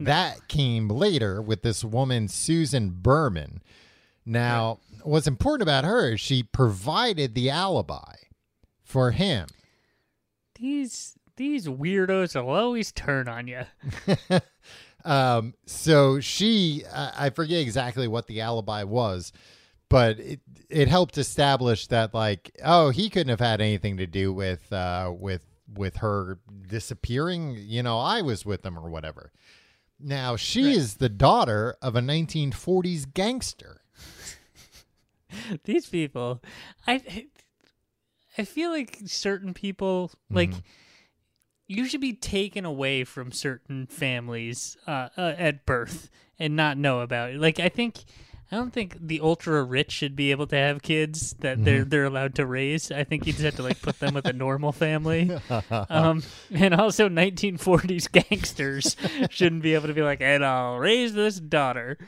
[0.00, 3.62] That came later with this woman, Susan Berman.
[4.26, 8.14] Now, what's important about her is she provided the alibi
[8.82, 9.46] for him.
[10.58, 13.62] These these weirdos will always turn on you.
[15.06, 19.32] Um, so she, uh, I forget exactly what the alibi was,
[19.90, 24.32] but it it helped establish that like, oh, he couldn't have had anything to do
[24.32, 25.42] with uh with
[25.76, 27.54] with her disappearing.
[27.58, 29.30] You know, I was with them or whatever.
[30.00, 30.76] Now she Right.
[30.76, 33.82] is the daughter of a 1940s gangster.
[35.64, 36.42] These people,
[36.86, 37.26] I
[38.38, 40.54] I feel like certain people like
[41.66, 47.00] you should be taken away from certain families uh, uh, at birth and not know
[47.00, 47.40] about it.
[47.40, 48.04] Like I think.
[48.52, 52.04] I don't think the ultra rich should be able to have kids that they're they're
[52.04, 52.92] allowed to raise.
[52.92, 55.28] I think you just have to like put them with a normal family.
[55.90, 56.22] Um,
[56.52, 58.96] and also 1940s gangsters
[59.30, 61.98] shouldn't be able to be like, and I'll raise this daughter.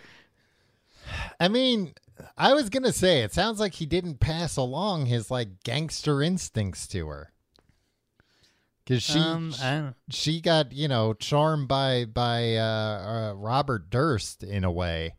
[1.40, 1.94] I mean,
[2.36, 6.86] I was gonna say it sounds like he didn't pass along his like gangster instincts
[6.88, 7.32] to her.
[8.86, 14.62] Cause she um, she got you know charmed by by uh, uh, Robert Durst in
[14.62, 15.14] a way,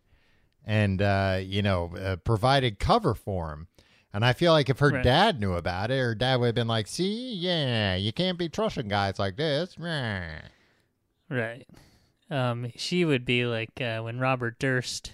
[0.65, 3.67] and uh, you know uh, provided cover for him.
[4.13, 5.03] And I feel like if her Right.
[5.03, 8.47] dad knew about it, her dad would have been like, "See, yeah, you can't be
[8.49, 10.39] trusting guys like this." Meh."
[11.30, 11.67] Right.
[12.30, 15.13] Um, she would be like uh, when Robert Durst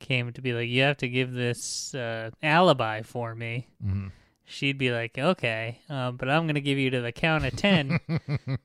[0.00, 3.68] came to be like, you have to give this uh, alibi for me.
[3.84, 4.12] Mhm.
[4.46, 8.00] She'd be like, "Okay, um, but I'm gonna give you to the count of ten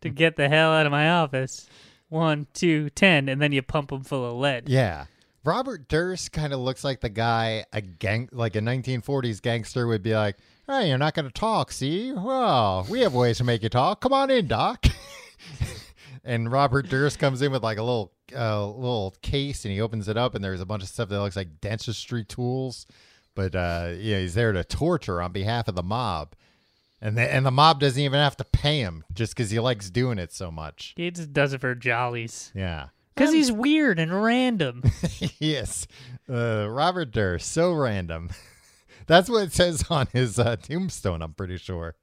[0.01, 1.67] to get the hell out of my office.
[2.09, 5.05] One, two, ten, and then you pump them full of lead." Yeah.
[5.43, 10.03] Robert Durst kind of looks like the guy a gang like a 1940s gangster would
[10.03, 12.11] be like, "Hey, you're not going to talk, see?
[12.13, 14.01] Well, we have ways to make you talk.
[14.01, 14.85] Come on in, doc."
[16.23, 20.07] and Robert Durst comes in with like a little uh, little case and he opens
[20.07, 22.85] it up and there's a bunch of stuff that looks like dentistry tools,
[23.35, 26.35] but uh yeah, he's there to torture on behalf of the mob.
[27.03, 29.89] And the, and the mob doesn't even have to pay him just cuz he likes
[29.89, 30.93] doing it so much.
[30.95, 32.51] He just does it for jollies.
[32.53, 32.89] Yeah.
[33.15, 34.83] Because he's weird and random.
[35.39, 35.85] yes.
[36.29, 38.29] Uh, Robert Durst, so random.
[39.07, 41.95] That's what it says on his uh, tombstone, I'm pretty sure.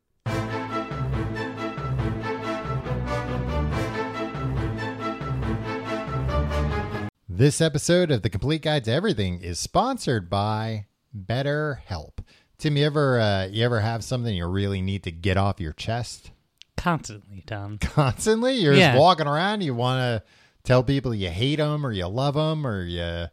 [7.28, 10.86] This episode of The Complete Guide to Everything is sponsored by
[11.18, 12.18] BetterHelp.
[12.58, 15.72] Tim, you ever uh, you ever have something you really need to get off your
[15.72, 16.30] chest
[16.76, 17.78] Constantly, Tom.
[17.80, 18.54] constantly?
[18.54, 18.92] You're Yeah.
[18.92, 20.22] just walking around, you want to
[20.62, 23.26] tell people you hate them or you love them or you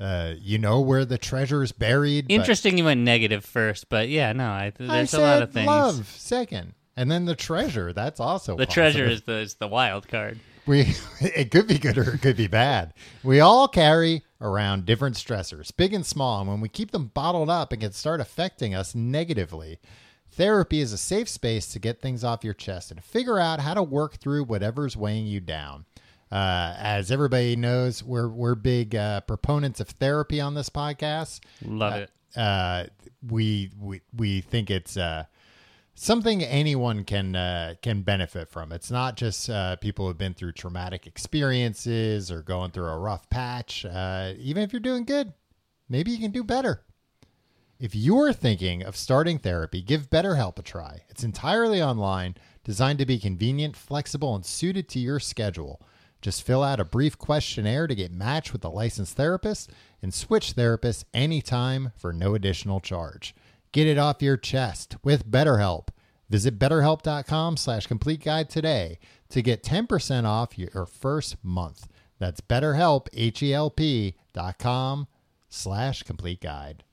[0.00, 2.26] uh, you know where the treasure is buried.
[2.28, 5.66] Interesting, you went negative first, but yeah, no, I, I there's a lot of things.
[5.68, 7.92] love second, and then the treasure.
[7.92, 8.74] That's also The positive.
[8.74, 10.38] treasure is the is the wild card.
[10.66, 12.92] We it could be good or it could be bad.
[13.22, 17.50] We all carry around different stressors, big and small, and when we keep them bottled
[17.50, 19.80] up, it can start affecting us negatively.
[20.30, 23.74] Therapy is a safe space to get things off your chest and figure out how
[23.74, 25.86] to work through whatever's weighing you down.
[26.30, 31.40] Uh, as everybody knows, we're we're big uh, proponents of therapy on this podcast.
[31.64, 32.10] Love it.
[32.36, 32.84] Uh,
[33.28, 35.24] we we we think it's uh,
[35.94, 38.72] something anyone can uh, can benefit from.
[38.72, 43.28] It's not just uh, people who've been through traumatic experiences or going through a rough
[43.30, 43.84] patch.
[43.84, 45.32] Uh, even if you're doing good,
[45.88, 46.82] maybe you can do better.
[47.80, 51.02] If you're thinking of starting therapy, give BetterHelp a try.
[51.08, 55.82] It's entirely online, designed to be convenient, flexible, and suited to your schedule.
[56.22, 60.54] Just fill out a brief questionnaire to get matched with a licensed therapist and switch
[60.54, 63.34] therapists anytime for no additional charge.
[63.74, 65.88] Get it off your chest with BetterHelp.
[66.30, 71.88] Visit betterhelp.com slash complete guide today to get 10% off your first month.
[72.20, 75.08] That's betterhelp, H-E-L-P dot com
[75.48, 76.84] slash complete guide.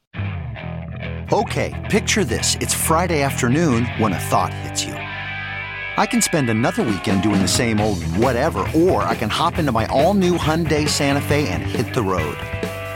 [1.31, 2.55] Okay, picture this.
[2.55, 4.93] It's Friday afternoon when a thought hits you.
[4.93, 9.71] I can spend another weekend doing the same old whatever, or I can hop into
[9.71, 12.37] my all new Hyundai Santa Fe and hit the road.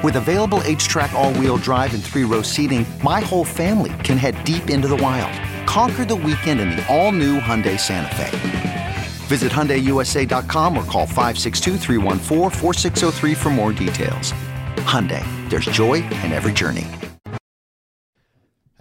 [0.03, 4.17] With available H track, all wheel drive, and three row seating, my whole family can
[4.17, 5.31] head deep into the wild.
[5.67, 8.31] Conquer the weekend in the all new Hyundai Santa Fe.
[9.27, 14.33] Visit HyundaiUSA.com or call 562-314-4603 for more details.
[14.85, 16.85] Hyundai, there's joy in every journey.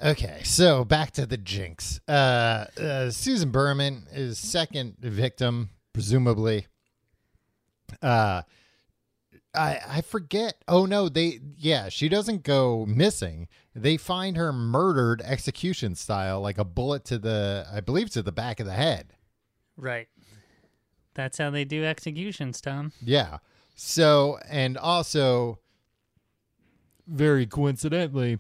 [0.05, 1.98] Okay, so back to the jinx.
[2.07, 6.66] Uh, uh, Susan Berman is second victim, presumably.
[8.03, 8.42] Uh,
[9.55, 10.62] I I forget.
[10.69, 13.49] Oh no, they yeah, she doesn't go missing.
[13.75, 18.33] They find her murdered execution style, like a bullet to the, I believe, to the
[18.33, 19.14] back of the head.
[19.77, 20.09] Right.
[21.14, 22.93] That's how they do executions, Tom.
[23.03, 23.38] Yeah.
[23.75, 25.59] So, and also,
[27.07, 28.38] very coincidentally,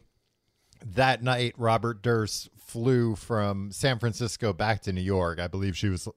[0.84, 5.40] that night, Robert Durst flew from San Francisco back to New York.
[5.40, 6.08] I believe she was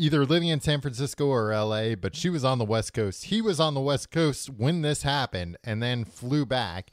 [0.00, 3.26] either living in San Francisco or LA, but she was on the West Coast.
[3.26, 6.90] He was on the West Coast when this happened and then flew back.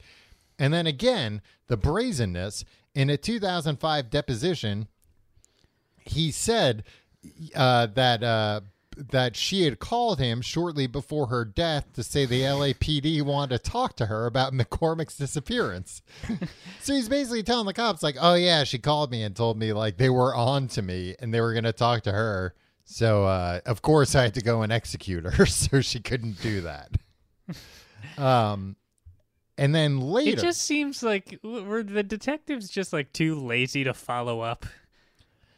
[0.58, 4.88] And then again, the brazenness in a 2005 deposition,
[6.04, 6.84] he said
[7.56, 8.60] uh, that uh,
[9.10, 13.70] that she had called him shortly before her death to say the LAPD wanted to
[13.70, 16.02] talk to her about McCormick's disappearance.
[16.82, 19.72] so he's basically telling the cops like, "Oh yeah, she called me and told me
[19.72, 22.54] like they were on to me and they were going to talk to her."
[22.90, 26.62] So uh, of course I had to go and execute her, so she couldn't do
[26.62, 26.90] that.
[28.16, 28.76] Um,
[29.58, 33.92] and then later, It just seems like were the detectives just like too lazy to
[33.92, 34.64] follow up.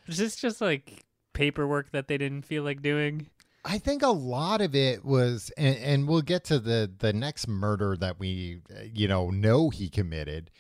[0.09, 3.29] Is this just like paperwork that they didn't feel like doing?
[3.65, 7.47] I think a lot of it was, and, and we'll get to the the next
[7.47, 8.61] murder that we,
[8.93, 10.51] you know, know he committed.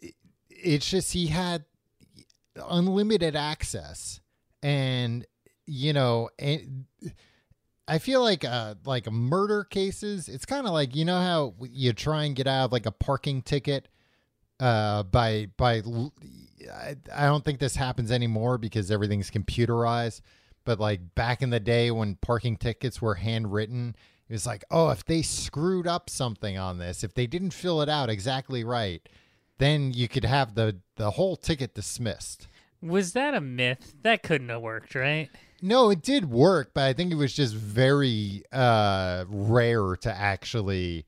[0.00, 0.14] It-
[0.50, 1.64] It's just he had
[2.56, 4.20] unlimited access,
[4.62, 5.24] and
[5.66, 6.28] you know,
[7.88, 10.28] I feel like uh like murder cases.
[10.28, 12.92] It's kind of like you know how you try and get out of like a
[12.92, 13.88] parking ticket
[14.60, 15.82] uh by by
[16.72, 20.20] I, I don't think this happens anymore because everything's computerized
[20.64, 23.96] but like back in the day when parking tickets were handwritten
[24.28, 27.82] it was like oh if they screwed up something on this if they didn't fill
[27.82, 29.08] it out exactly right
[29.62, 32.48] then you could have the the whole ticket dismissed.
[32.80, 33.94] Was that a myth?
[34.02, 35.30] That couldn't have worked, right?
[35.64, 41.06] No, it did work, but I think it was just very uh, rare to actually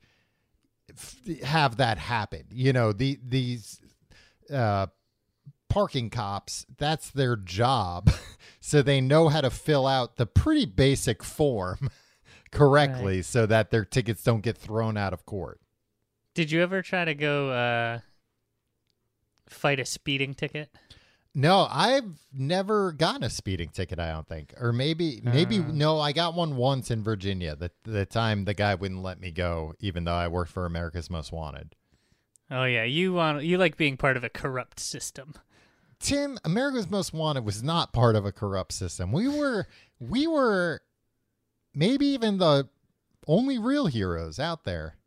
[0.89, 2.45] f- have that happen.
[2.51, 3.81] You know, the these
[4.49, 4.87] uh,
[5.67, 8.09] parking cops, that's their job,
[8.61, 11.89] so they know how to fill out the pretty basic form
[12.51, 15.59] correctly, so that their tickets don't get thrown out of court.
[16.33, 17.99] Did you ever try to go uh,
[19.49, 20.69] fight a speeding ticket?
[21.37, 23.99] No, I've never gotten a speeding ticket.
[23.99, 25.63] I don't think, or maybe, maybe Uh.
[25.67, 25.99] no.
[25.99, 27.57] I got one once in Virginia.
[27.57, 31.09] The the time the guy wouldn't let me go, even though I worked for America's
[31.09, 31.75] Most Wanted.
[32.49, 35.33] Oh yeah, you want you like being part of a corrupt system.
[35.99, 39.11] Tim, America's Most Wanted was not part of a corrupt system.
[39.11, 39.67] We were,
[39.99, 40.81] we were,
[41.73, 42.69] maybe even the
[43.27, 44.97] only real heroes out there.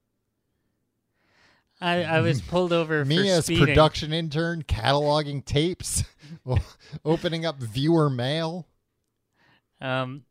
[1.81, 3.67] I, I was pulled over for Me as speeding.
[3.67, 6.05] production intern, cataloging tapes,
[7.05, 8.67] opening up viewer mail.
[9.81, 10.25] Um,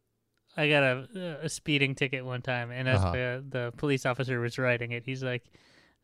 [0.58, 3.12] I got a, a speeding ticket one time, and as Uh-huh.
[3.12, 5.44] the the police officer was writing it, he's like,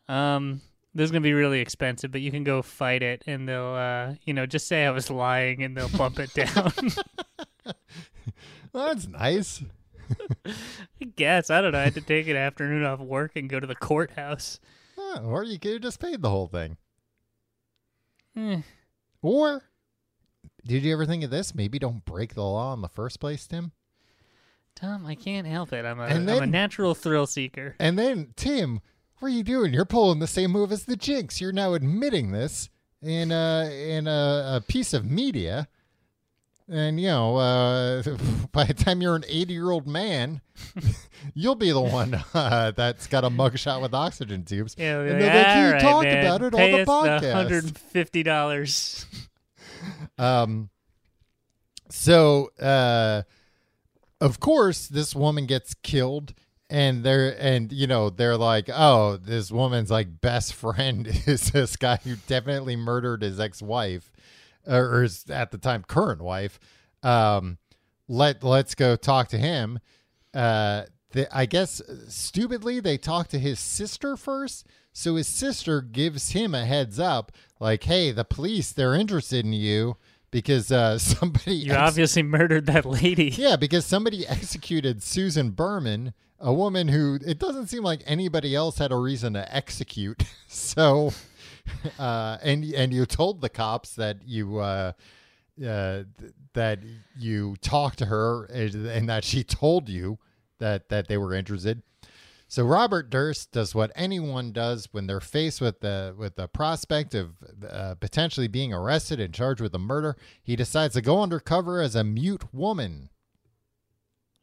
[0.07, 0.61] "Um,
[0.93, 4.13] this is gonna be really expensive, but you can go fight it, and they'll, uh,
[4.25, 6.71] you know, just say I was lying, and they'll bump it down."
[8.71, 9.63] Well, that's nice.
[10.45, 11.79] I guess I don't know.
[11.79, 14.59] I had to take an afternoon off work and go to the courthouse.
[15.13, 16.77] Huh, or you could have just paid the whole thing.
[18.35, 18.61] Eh,
[19.21, 19.63] Or
[20.65, 21.53] did you ever think of this?
[21.53, 23.71] Maybe don't break the law in the first place, Tim.
[24.75, 25.85] Tom, I can't help it.
[25.85, 27.75] I'm a And am a natural thrill seeker.
[27.79, 28.81] And then, Tim,
[29.19, 29.73] what are you doing?
[29.73, 31.39] You're pulling the same move as the Jinx.
[31.39, 32.69] You're now admitting this
[33.01, 35.67] in a in a, a piece of media.
[36.69, 38.03] And you know, uh,
[38.51, 40.41] by the time you're an 80 year old man,
[41.33, 44.75] you'll be the one uh, that's got a mugshot with oxygen tubes.
[44.77, 47.77] Yeah, and like, they're like, you right, talked man, about it pay on the podcast.
[47.77, 49.05] fifty dollars.
[50.17, 50.69] Um,
[51.89, 53.23] so, uh,
[54.21, 56.33] of course, this woman gets killed,
[56.69, 61.75] and they're and you know they're like, oh, this woman's like best friend is this
[61.75, 64.12] guy who definitely murdered his ex-wife,
[64.67, 66.59] or, or his at the time current wife.
[67.01, 67.57] Um,
[68.07, 69.79] let let's go talk to him.
[70.33, 74.65] Uh, the, I guess stupidly they talk to his sister first.
[74.91, 79.53] So his sister gives him a heads up, like, "Hey, the police they're interested in
[79.53, 79.97] you
[80.33, 83.29] because uh, somebody You ex- obviously murdered that lady.
[83.37, 88.79] yeah, because somebody executed Susan Berman, a woman who it doesn't seem like anybody else
[88.79, 90.23] had a reason to execute.
[90.55, 91.11] So,
[91.99, 94.93] uh, and and you told the cops that you uh,
[95.65, 96.79] uh, th- that
[97.17, 100.17] you talked to her and, and that she told you
[100.59, 101.81] that that they were interested.
[102.47, 107.15] So Robert Durst does what anyone does when they're faced with the with the prospect
[107.15, 107.31] of
[107.67, 110.15] uh, potentially being arrested and charged with a murder.
[110.43, 113.09] He decides to go undercover as a mute woman.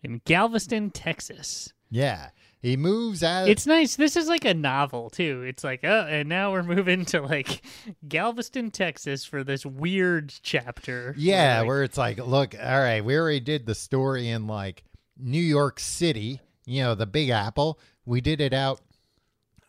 [0.02, 1.72] In Galveston, Texas.
[1.88, 2.30] Yeah,
[2.62, 3.48] he moves out.
[3.48, 3.96] It's nice.
[3.96, 5.42] This is like a novel too.
[5.46, 7.62] It's like, oh, and now we're moving to like
[8.06, 11.14] Galveston, Texas for this weird chapter.
[11.16, 14.84] yeah, Like, where it's like, look, all right, we already did the story in like
[15.18, 17.78] New York City, you know, the Big Apple.
[18.04, 18.80] We did it out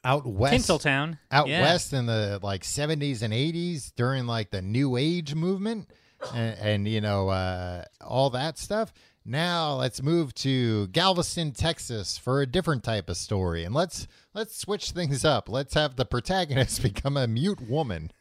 [0.03, 0.67] out west.
[0.67, 1.17] Tinseltown.
[1.31, 1.61] out Yeah.
[1.61, 5.89] west in the like 70s and 80s during like the new age movement
[6.33, 8.91] and, and you know uh, all that stuff
[9.25, 13.63] now let's move to galveston texas for a different type of story.
[13.63, 15.49] And let's let's switch things up.
[15.49, 18.11] Let's have the protagonist become a mute woman.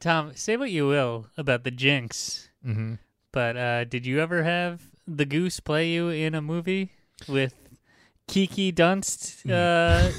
[0.00, 2.94] Tom, say what you will about the Jinx, mm-hmm.
[3.32, 6.92] but uh, did you ever have the goose play you in a movie
[7.26, 7.54] with
[8.28, 10.12] Kiki Dunst uh,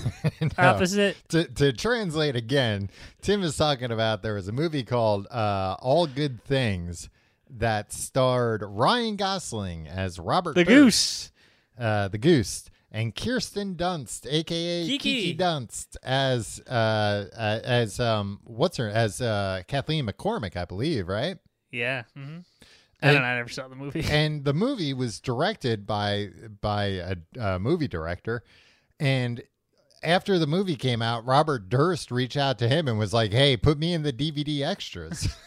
[0.58, 1.16] opposite?
[1.30, 2.90] to, to translate again
[3.22, 7.08] tim is talking about there was a movie called uh, all good things
[7.50, 10.76] that starred ryan gosling as robert The Durst.
[10.76, 11.32] goose.
[11.80, 14.98] uh, the Goose, and Kirsten Dunst, aka Kiki.
[14.98, 21.08] Kiki, Dunst, as uh, uh, as um, what's her as uh, Kathleen McCormick, I believe,
[21.08, 21.38] right?
[21.72, 22.04] Yeah.
[22.16, 22.40] hmm
[23.02, 23.28] I And- don't know.
[23.30, 24.04] I never saw the movie.
[24.10, 26.30] and the movie was directed by
[26.62, 28.44] by a, a movie director,
[29.00, 29.42] and
[30.04, 33.56] after the movie came out, Robert Durst reached out to him and was like, "Hey,
[33.56, 35.28] put me in the DVD extras."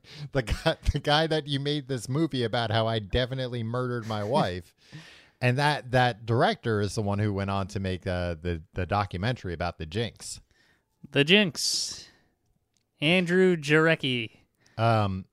[0.32, 4.24] the guy, the guy that you made this movie about how I definitely murdered my
[4.24, 4.74] wife,
[5.40, 8.86] and that that director is the one who went on to make uh, the the
[8.86, 10.40] documentary about the Jinx.
[11.10, 12.08] the Jinx.
[13.00, 14.30] Andrew Jarecki.
[14.78, 15.24] Um,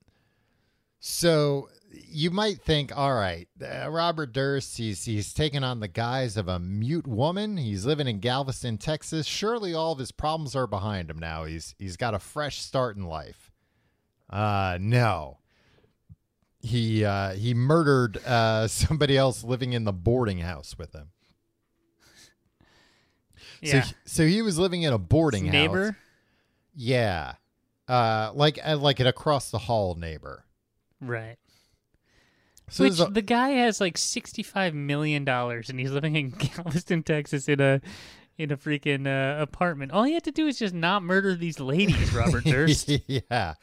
[1.00, 6.38] so you might think, all right, uh, Robert Durst, he's he's taken on the guise
[6.38, 7.58] of a mute woman.
[7.58, 9.26] He's living in Galveston, Texas.
[9.26, 11.46] Surely all of his problems are behind him now.
[11.46, 13.49] He's he's got a fresh start in life.
[14.30, 15.38] Uh, no.
[16.62, 21.08] He uh, he murdered uh, somebody else living in the boarding house with him.
[23.62, 23.84] Yeah.
[23.84, 25.62] So, so he was living in a boarding His house.
[25.62, 25.98] neighbor.
[26.76, 27.34] Yeah.
[27.88, 30.46] Uh, like uh, like an across the hall neighbor.
[31.02, 31.38] Right.
[32.70, 37.04] So Which a- the guy has like sixty-five million dollars, and he's living in Galveston,
[37.04, 37.82] Texas, in a
[38.40, 39.92] in a freaking uh, apartment.
[39.92, 42.90] All he had to do is just not murder these ladies, Robert Durst.
[43.08, 43.56] yeah.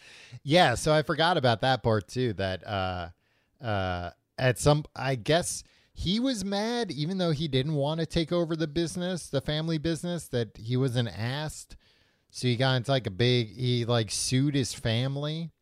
[0.45, 3.09] Yeah, so I forgot about that part too that uh
[3.61, 5.64] uh at some I guess
[5.95, 9.79] he was mad even though he didn't want to take over the business, the family
[9.79, 11.77] business that he wasn't asked.
[12.31, 15.53] So he got into like a big he like sued his family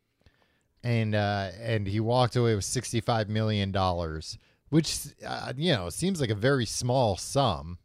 [0.83, 4.39] and uh and he walked away with 65 million dollars,
[4.71, 7.79] which uh, you know, seems like a very small sum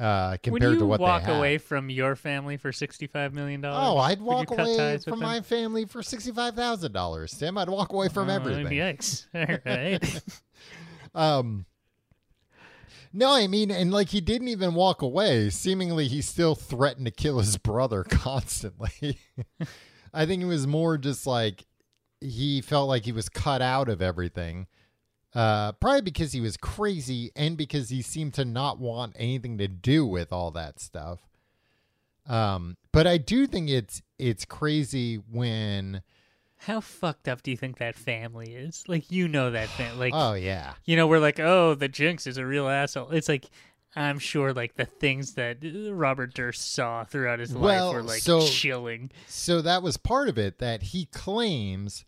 [0.00, 3.88] uh compared to what walk they away from your family for sixty-five million dollars?
[3.88, 7.32] Oh, I'd walk away from my family for sixty-five thousand dollars.
[7.38, 8.66] Tim, I'd walk away from Oh, everything.
[8.66, 9.26] Yikes!
[9.34, 10.22] All right.
[11.14, 11.66] Um,
[13.12, 15.50] no, I mean, and like he didn't even walk away.
[15.50, 19.18] Seemingly, he still threatened to kill his brother constantly.
[20.14, 21.66] I think it was more just like
[22.20, 24.68] he felt like he was cut out of everything.
[25.34, 29.66] Uh, probably because he was crazy and because he seemed to not want anything to
[29.68, 31.20] do with all that stuff.
[32.26, 36.02] Um, but I do think it's it's crazy when
[36.58, 38.84] How fucked up do you think that family is?
[38.86, 40.10] Like you know that family.
[40.10, 43.10] Like oh yeah you know we're like, oh, the Jinx is a real asshole.
[43.10, 43.46] It's like.
[43.94, 48.02] I'm sure, like the things that uh, Robert Durst saw throughout his Well, life were
[48.02, 49.10] like so- chilling.
[49.26, 52.06] So that was part of it that he claims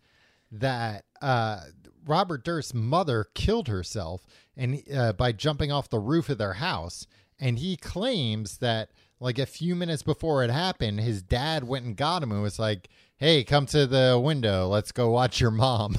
[0.51, 1.61] that uh,
[2.05, 7.07] Robert Durst's mother killed herself and uh, by jumping off the roof of their house,
[7.39, 11.97] and he claims that like a few minutes before it happened, his dad went and
[11.97, 14.67] got him and was like, "Hey, come to the window.
[14.67, 15.97] Let's go watch your mom."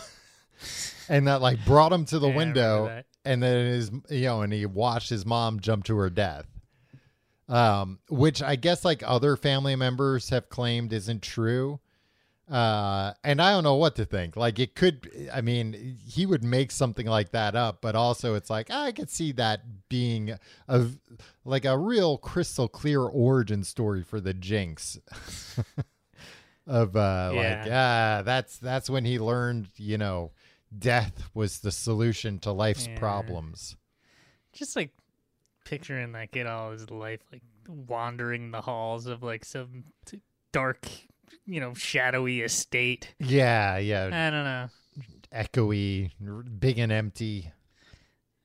[1.09, 4.53] and that like brought him to the Yeah, window, and then his you know, and
[4.53, 6.47] he watched his mom jump to her death
[7.49, 11.81] um, which I guess like other family members have claimed isn't true.
[12.49, 14.37] Uh, and I don't know what to think.
[14.37, 18.49] Like it could, I mean, he would make something like that up, but also it's
[18.51, 20.33] like I could see that being
[20.69, 20.87] a
[21.45, 24.99] like a real crystal clear origin story for the Jinx.
[26.69, 30.31] of uh, like ah, that's that's when he learned, you know,
[30.77, 32.99] death was the solution to life's Yeah.
[32.99, 33.77] problems.
[34.53, 34.91] just like
[35.65, 40.21] picturing like it all his life like wandering the halls of like some t-
[40.53, 40.87] dark
[41.45, 44.05] you know shadowy estate Yeah, yeah.
[44.07, 44.69] i don't know
[45.33, 46.11] echoey,
[46.59, 47.53] big and empty.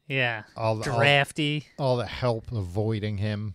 [0.07, 3.53] yeah All the, all, drafty all the help avoiding him.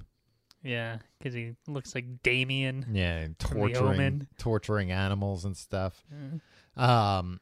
[0.63, 6.05] yeah because he looks like damien Yeah, and From The torturing torturing animals and stuff.
[6.15, 6.41] Mm.
[6.81, 7.41] Um,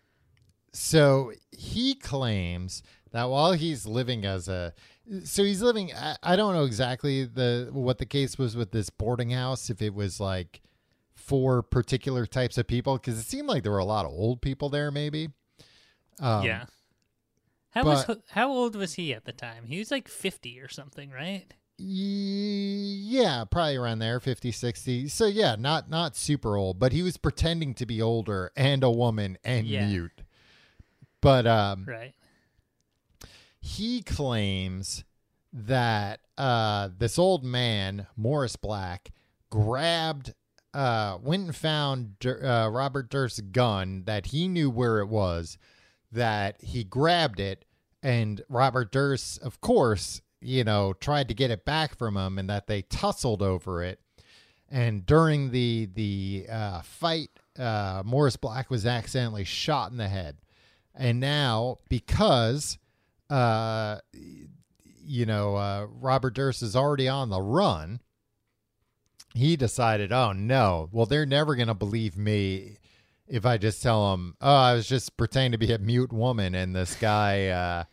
[0.72, 2.82] so he claims
[3.12, 4.72] that while he's living as a,
[5.24, 5.92] so he's living.
[5.95, 9.70] I, I don't know exactly the what the case was with this boarding house.
[9.70, 10.62] If it was like
[11.25, 14.43] for particular types of people, because it seemed like there were a lot of old
[14.43, 14.91] people there.
[14.91, 15.29] Maybe.
[16.20, 16.66] Um, yeah
[17.70, 21.11] how was how old was he at the time he was like 50 or something
[21.11, 25.09] right Yeah, probably around there, 50, 60.
[25.09, 28.91] So yeah, not not super old, but he was pretending to be older and a
[28.93, 29.87] woman and Yeah.
[29.89, 30.22] mute.
[31.20, 32.14] But um right
[33.61, 35.03] he claims
[35.53, 39.11] that uh this old man, Morris Black,
[39.51, 40.33] grabbed
[40.75, 45.57] uh went and found uh, Robert Durst's gun that he knew where it was,
[46.12, 47.64] that he grabbed it
[48.05, 52.51] and Robert Durst, of course, you know, tried to get it back from him and
[52.51, 53.99] that they tussled over it.
[54.70, 60.37] And during the the uh, fight, uh, Morris Black was accidentally shot in the head.
[60.95, 62.79] And now, because
[63.31, 68.01] uh, you know uh, Robert Durst is already on the run,
[69.35, 72.78] he decided, oh no, well they're never gonna believe me
[73.26, 76.55] if I just tell them, oh, I was just pretending to be a mute woman,
[76.55, 77.85] and this guy uh,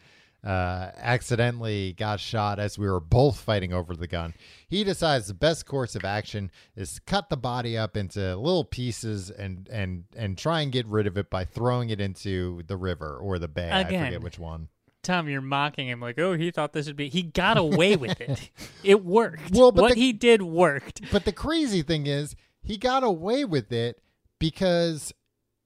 [0.45, 4.33] uh, accidentally got shot as we were both fighting over the gun.
[4.67, 8.65] He decides the best course of action is to cut the body up into little
[8.65, 12.77] pieces and and and try and get rid of it by throwing it into the
[12.77, 13.69] river or the bay.
[13.69, 14.05] I Again.
[14.05, 14.69] forget which one.
[15.03, 17.09] Tom, you're mocking him like, oh, he thought this would be.
[17.09, 18.49] He got away with it.
[18.83, 19.51] It worked.
[19.51, 21.01] Well, but what the- he did worked.
[21.11, 24.01] But the crazy thing is, he got away with it
[24.39, 25.13] because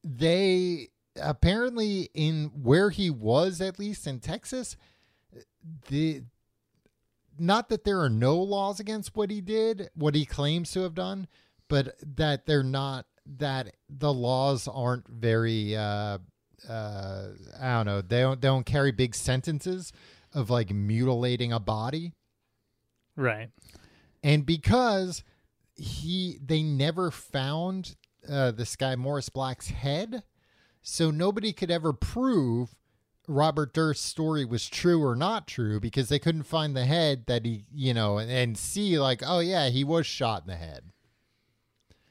[0.03, 0.89] they
[1.21, 4.75] apparently in where he was at least in Texas
[5.87, 6.23] the
[7.39, 10.93] not that there are no laws against what he did, what he claims to have
[10.93, 11.27] done,
[11.69, 13.05] but that they're not
[13.37, 16.17] that the laws aren't very uh
[16.69, 19.91] uh I don't know, they don't they don't carry big sentences
[20.33, 22.13] of like mutilating a body.
[23.15, 23.49] Right.
[24.23, 25.23] And because
[25.75, 27.95] he they never found
[28.27, 30.23] uh this guy Morris Black's head,
[30.81, 32.75] so nobody could ever prove
[33.27, 37.45] Robert Durst's story was true or not true because they couldn't find the head that
[37.45, 40.91] he, you know, and, and see like, oh yeah, he was shot in the head.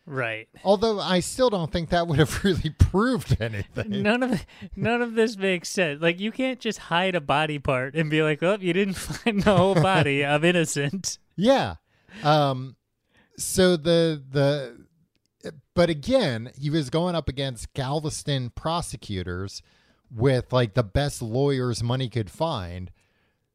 [0.06, 0.48] Right.
[0.62, 4.02] Although I still don't think that would have really proved anything.
[4.02, 4.46] None of
[4.76, 6.02] none of this makes sense.
[6.02, 9.42] Like you can't just hide a body part and be like, "Oh, you didn't find
[9.42, 10.24] the whole body.
[10.24, 11.76] I'm innocent." Yeah.
[12.22, 12.76] Um
[13.36, 14.84] so the the
[15.74, 19.62] but again, he was going up against Galveston prosecutors
[20.14, 22.90] with like the best lawyers money could find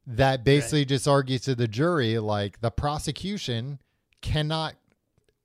[0.06, 3.80] that basically just argues to the jury like the prosecution
[4.22, 4.74] cannot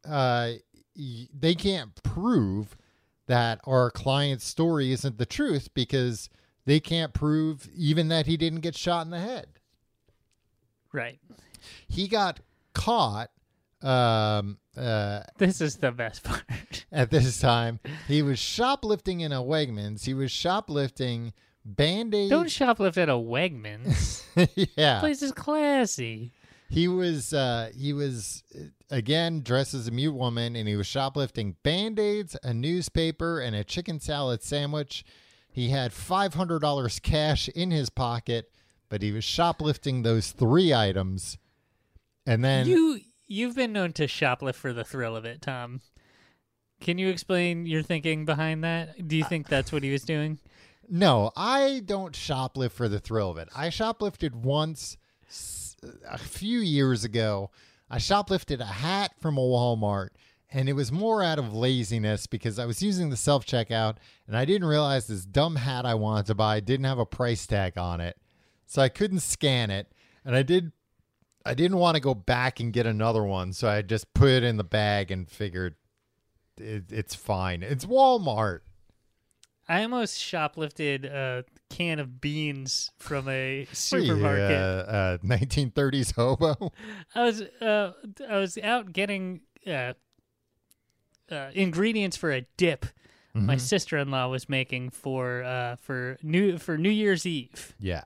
[0.09, 0.53] uh
[0.97, 2.77] they can't prove
[3.27, 6.29] that our client's story isn't the truth because
[6.67, 9.47] they can't prove even that he didn't get shot in the head
[10.93, 11.19] Right.
[11.89, 12.41] he got
[12.75, 13.31] caught
[13.83, 16.87] um uh This is the best part.
[16.93, 17.81] at this time.
[18.09, 20.05] He was shoplifting in a Wegmans.
[20.05, 21.33] He was shoplifting
[21.65, 22.31] band-aid.
[22.31, 24.23] Don't shoplift at a Wegmans.
[24.77, 24.95] yeah.
[24.95, 26.33] This place is classy.
[26.69, 30.87] He was uh he was uh, again dressed as a mute woman and he was
[30.87, 35.05] shoplifting band-aids, a newspaper, and a chicken salad sandwich.
[35.51, 38.51] He had $500 cash in his pocket,
[38.89, 41.39] but he was shoplifting those three items.
[42.27, 45.81] And then you you've been known to shoplift for the thrill of it, Tom.
[46.81, 49.07] Can you explain your thinking behind that?
[49.07, 50.39] Do you think that's what he was doing?
[50.89, 53.49] No, I don't shoplift for the thrill of it.
[53.57, 54.97] I shoplifted once
[56.09, 57.51] a few years ago.
[57.91, 60.11] I shoplifted a hat from a Walmart,
[60.51, 64.37] and it was more out of laziness because I was using the self checkout and
[64.37, 67.76] I didn't realize this dumb hat I wanted to buy didn't have a price tag
[67.76, 68.16] on it.
[68.66, 69.93] So I couldn't scan it,
[70.24, 70.72] and I did
[71.45, 74.45] I didn't want to go back and get another one, so I just put it
[74.45, 75.74] in the bag and figured
[76.57, 77.62] it, it's fine.
[77.62, 78.61] It's Walmart.
[79.68, 84.57] I almost shoplifted a can of beans from a supermarket.
[84.57, 86.73] uh, uh, 1930s hobo.
[87.15, 87.93] I was uh,
[88.29, 89.95] I was out getting uh,
[91.31, 92.87] uh, ingredients for a dip
[93.37, 93.47] Mm-hmm.
[93.47, 97.75] my sister in law was making for uh, for new for New Year's Eve.
[97.81, 98.05] Yeah.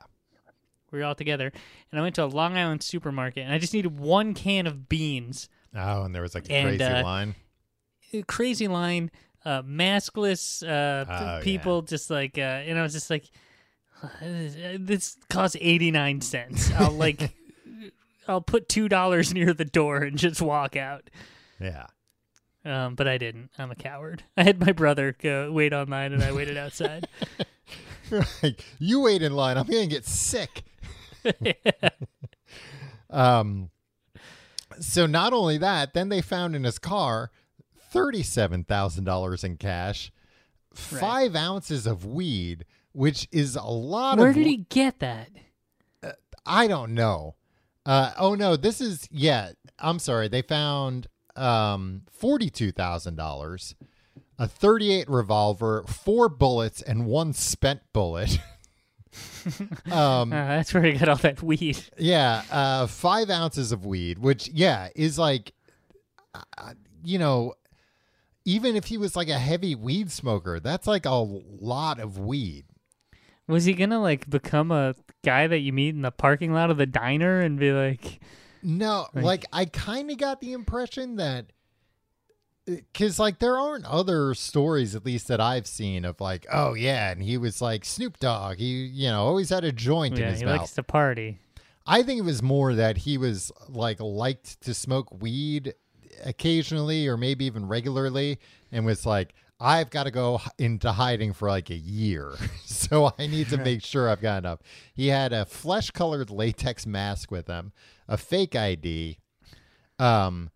[0.91, 1.51] We were all together,
[1.91, 4.89] and I went to a Long Island supermarket, and I just needed one can of
[4.89, 5.47] beans.
[5.75, 7.35] Oh, and there was like a And, crazy line.
[8.25, 9.11] Crazy line,
[9.45, 13.29] uh, maskless uh, Oh, people, just like, uh, and I was just like,
[14.21, 16.71] this costs eighty nine cents.
[16.73, 17.35] I'll like,
[18.27, 21.09] I'll put two dollars near the door and just walk out.
[21.59, 21.87] Yeah.
[22.65, 23.51] Um, but I didn't.
[23.57, 24.23] I'm a coward.
[24.37, 27.07] I had my brother go wait online, and I waited outside.
[28.41, 29.55] Like, you wait in line.
[29.55, 30.63] I'm going to get sick.
[33.09, 33.69] um,
[34.79, 37.31] so not only that, then they found in his car
[37.93, 40.11] $37,000 in cash,
[40.73, 45.29] five ounces of weed, which is a lot Where of did he get that?
[46.45, 47.35] I don't know.
[47.85, 49.51] Uh, oh no, this is yeah.
[49.77, 50.27] I'm sorry.
[50.27, 53.75] They found um, forty-two thousand dollars,
[54.37, 58.39] a thirty-eight revolver, four bullets, and one spent bullet.
[59.91, 61.79] um, Uh, that's where he got all that weed.
[61.97, 65.53] yeah, uh, five ounces of weed, which yeah is like,
[66.35, 66.73] uh,
[67.03, 67.53] you know,
[68.45, 72.65] even if he was like a heavy weed smoker, that's like a lot of weed.
[73.49, 74.95] Was he gonna like become a
[75.25, 78.19] guy that you meet in the parking lot of the diner and be like,
[78.63, 81.47] No, Like- like I kind of got the impression that
[82.69, 86.75] uh, because like there aren't other stories, at least that I've seen, of like, oh
[86.75, 88.57] yeah, and he was like Snoop Dogg.
[88.57, 90.59] He you know always had a joint in his he mouth.
[90.59, 91.39] likes to party.
[91.87, 95.73] I think it was more that he was like liked to smoke weed
[96.23, 98.37] occasionally or maybe even regularly,
[98.71, 102.35] and was like, I've got to go into hiding for like a year,
[102.65, 104.59] so I need to make sure I've got enough.
[104.93, 107.71] He had a flesh-colored latex mask with him,
[108.07, 109.17] a fake ID.
[109.97, 110.51] Um,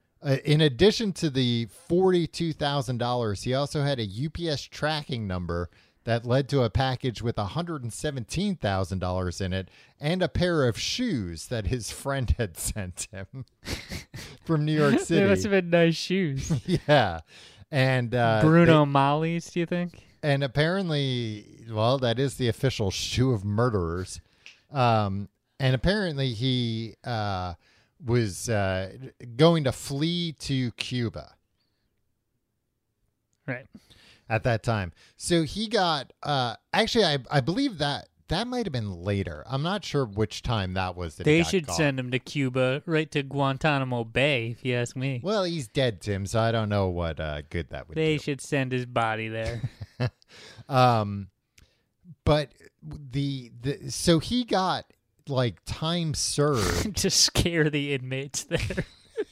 [0.45, 5.69] in addition to the forty-two thousand dollars, he also had a UPS tracking number
[6.05, 11.67] that led to a package with $117,000 in it and a pair of shoes that
[11.67, 13.45] his friend had sent him
[14.45, 15.21] from New York City.
[15.21, 16.51] They must have been nice shoes.
[16.65, 17.21] yeah.
[17.73, 20.05] And uh, Bruno Magli's, do you think?
[20.21, 24.21] and apparently, well, that is the official shoe of murderers.
[24.71, 25.27] Um,
[25.59, 27.55] and apparently, he uh,
[28.05, 28.91] was uh,
[29.35, 31.33] going to flee to Cuba
[33.47, 33.65] Right.
[34.29, 34.91] at that time.
[35.17, 39.43] So he got uh, actually, I I believe that that might have been later.
[39.47, 41.15] I'm not sure which time that was.
[41.15, 41.77] That he They should caught.
[41.77, 45.19] send him to Cuba, right to Guantanamo Bay, if you ask me.
[45.23, 46.25] Well, he's dead, Tim.
[46.25, 48.23] So I don't know what uh, good that would They do.
[48.23, 49.61] should send his body there.
[50.69, 51.27] Um,
[52.25, 54.85] but the the so he got
[55.27, 56.95] like time served.
[56.97, 58.85] to scare the inmates there.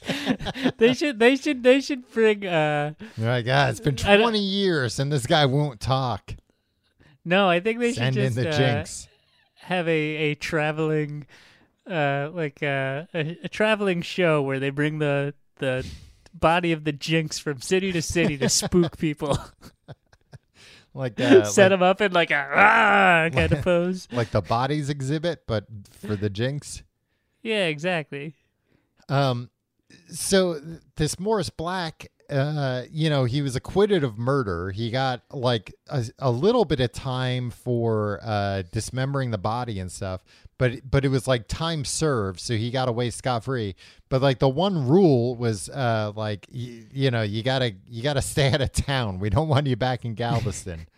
[0.78, 4.98] they should they should they should bring uh You're like, ah, it's been 20 years
[4.98, 6.34] and this guy won't talk.
[7.24, 9.08] No, I think they Send should in just the uh, jinx.
[9.54, 11.26] have a a traveling
[11.88, 15.86] uh like uh, a, a traveling show where they bring the the
[16.34, 19.38] body of the jinx from city to city to spook people.
[20.94, 24.08] Like, uh, Set like, them up in like a ah kind of pose.
[24.12, 26.82] like the bodies exhibit, but for the jinx.
[27.42, 28.34] Yeah, exactly.
[29.08, 29.48] Um,
[30.10, 30.60] so
[30.96, 34.70] this Morris Black, uh, you know, he was acquitted of murder.
[34.70, 39.90] He got like a, a little bit of time for uh, dismembering the body and
[39.90, 40.24] stuff,
[40.58, 43.74] but but it was like time served, so he got away scot free.
[44.08, 48.22] But like the one rule was uh, like y- you know you gotta you gotta
[48.22, 49.18] stay out of town.
[49.18, 50.86] We don't want you back in Galveston.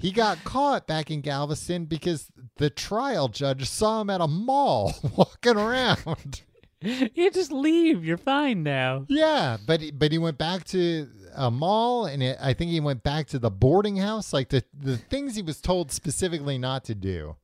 [0.00, 4.94] He got caught back in Galveston because the trial judge saw him at a mall
[5.16, 6.42] walking around.
[7.14, 8.04] You just leave.
[8.04, 9.04] You're fine now.
[9.08, 13.02] Yeah, but but he went back to a mall, and it, I think he went
[13.02, 16.94] back to the boarding house, like the the things he was told specifically not to
[16.94, 17.36] do.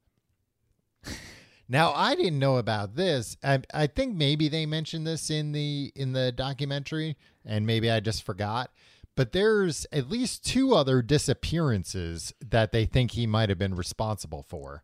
[1.69, 3.37] Now I didn't know about this.
[3.43, 8.01] I I think maybe they mentioned this in the in the documentary, and maybe I
[8.01, 8.71] just forgot.
[9.17, 14.43] But there's at least two other disappearances that they think he might have been responsible
[14.43, 14.83] for.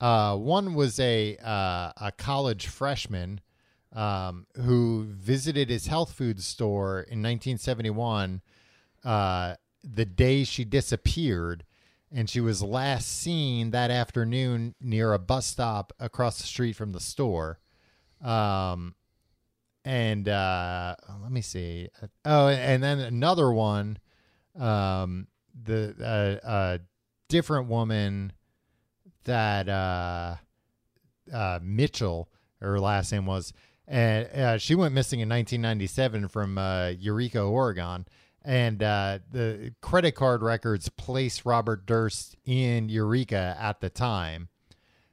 [0.00, 3.40] Uh, one was a uh, a college freshman
[3.92, 8.42] um, who visited his health food store in 1971,
[9.04, 11.64] uh, the day she disappeared,
[12.10, 16.92] and she was last seen that afternoon near a bus stop across the street from
[16.92, 17.60] the store.
[18.22, 18.94] Um,
[19.84, 21.88] and uh, let me see.
[22.24, 23.98] Oh, and then another one,
[24.58, 25.28] um,
[25.62, 26.78] the uh, uh,
[27.28, 28.32] different woman
[29.24, 30.36] that uh,
[31.32, 32.28] uh, Mitchell,
[32.60, 33.52] her last name was,
[33.86, 38.06] and uh, she went missing in 1997 from uh, Eureka, Oregon.
[38.46, 44.48] And uh, the credit card records place Robert Durst in Eureka at the time,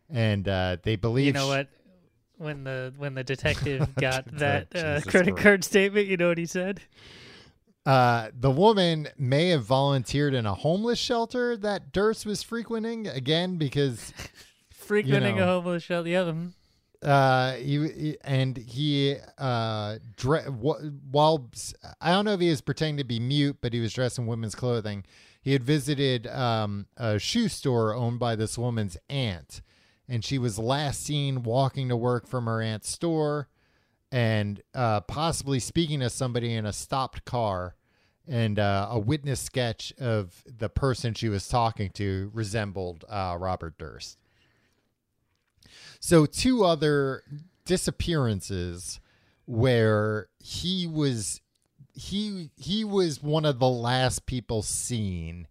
[0.09, 1.69] and uh, they believe You know what?
[2.37, 6.45] When the when the detective got that uh, credit card statement, you know what he
[6.45, 6.81] said?
[7.85, 13.57] Uh, the woman may have volunteered in a homeless shelter that Durst was frequenting again
[13.57, 14.13] because
[14.69, 15.43] Frequenting know.
[15.43, 16.09] a homeless shelter.
[16.09, 16.53] Yeah, um,
[17.01, 21.49] uh he, he- and he uh dre- wh- while
[21.99, 24.27] I don't know if he was pretending to be mute but he was dressed in
[24.27, 25.03] women's clothing
[25.41, 29.61] he had visited um a shoe store owned by this woman's aunt
[30.07, 33.47] and she was last seen walking to work from her aunt's store
[34.11, 37.75] and uh possibly speaking to somebody in a stopped car
[38.27, 43.77] and uh, a witness sketch of the person she was talking to resembled uh, Robert
[43.77, 44.17] Durst.
[45.99, 47.23] So two other
[47.65, 48.99] disappearances
[49.45, 51.41] where he was
[51.93, 55.47] he he was one of the last people seen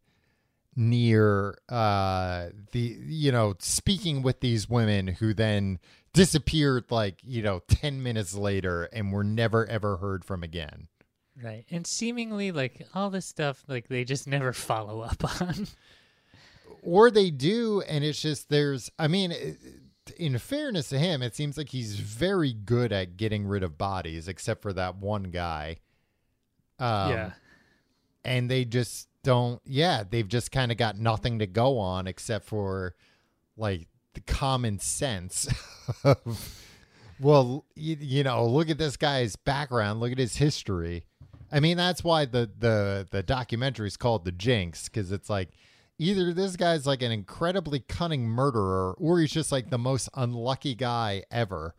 [0.77, 5.79] near uh the you know speaking with these women who then
[6.13, 10.89] disappeared like you know 10 minutes later and were never ever heard from again
[11.43, 11.65] right.
[11.71, 15.67] And seemingly, like all this stuff, like they just never follow up on.
[16.83, 19.59] or they do and it's just there's i mean it-
[20.19, 24.29] in fairness to him it seems like he's very good at getting rid of bodies
[24.29, 25.77] except for that one guy
[26.79, 27.31] um, yeah.
[28.25, 32.47] and they just don't yeah they've just kind of got nothing to go on except
[32.47, 32.95] for
[33.57, 33.87] like
[34.27, 35.49] the common sense
[36.05, 36.63] of
[37.21, 41.05] well you, you know look at this guy's background look at his history
[41.53, 45.51] i mean that's why the the the documentary is called the jinx because it's like
[45.99, 50.75] either this guy's like an incredibly cunning murderer or he's just like the most unlucky
[50.75, 51.75] guy ever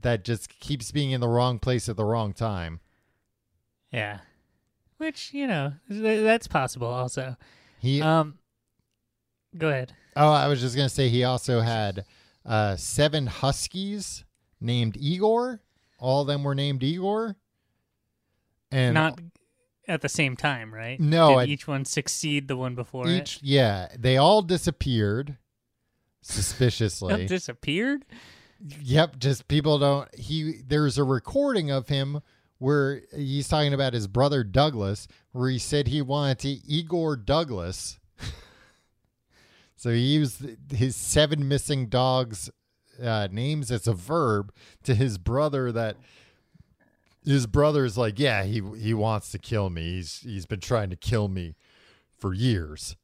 [0.00, 2.80] that just keeps being in the wrong place at the wrong time
[3.92, 4.18] Yeah.
[4.96, 6.86] Which you know th- that's possible.
[6.86, 7.36] Also,
[7.80, 8.38] he um,
[9.58, 9.92] go ahead.
[10.16, 12.04] Oh, I was just gonna say he also had
[12.46, 14.24] uh, seven huskies
[14.60, 15.60] named Igor.
[15.98, 17.36] All of them were named Igor,
[18.70, 19.20] and Not
[19.86, 20.98] at the same time, right?
[20.98, 25.36] No, Did each one succeed the one before Each, yeah, they all disappeared it?
[26.22, 27.26] suspiciously.
[27.28, 28.04] disappeared.
[28.80, 30.14] Yep, just people don't.
[30.14, 32.22] He there's a recording of him
[32.58, 37.98] where he's talking about his brother Douglas, where he said he wanted to Igor Douglas.
[39.84, 42.48] so he used his seven missing dogs
[43.02, 44.50] uh, names as a verb
[44.82, 45.70] to his brother.
[45.70, 45.98] That
[47.22, 49.96] his brother's like, yeah, he he wants to kill me.
[49.96, 51.56] He's he's been trying to kill me
[52.16, 52.96] for years.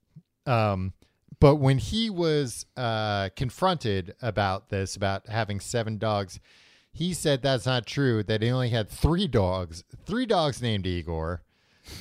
[0.47, 0.95] Um,
[1.39, 6.41] but when he was uh, confronted about this, about having seven dogs,
[6.95, 8.23] he said that's not true.
[8.23, 11.43] That he only had three dogs, three dogs named Igor.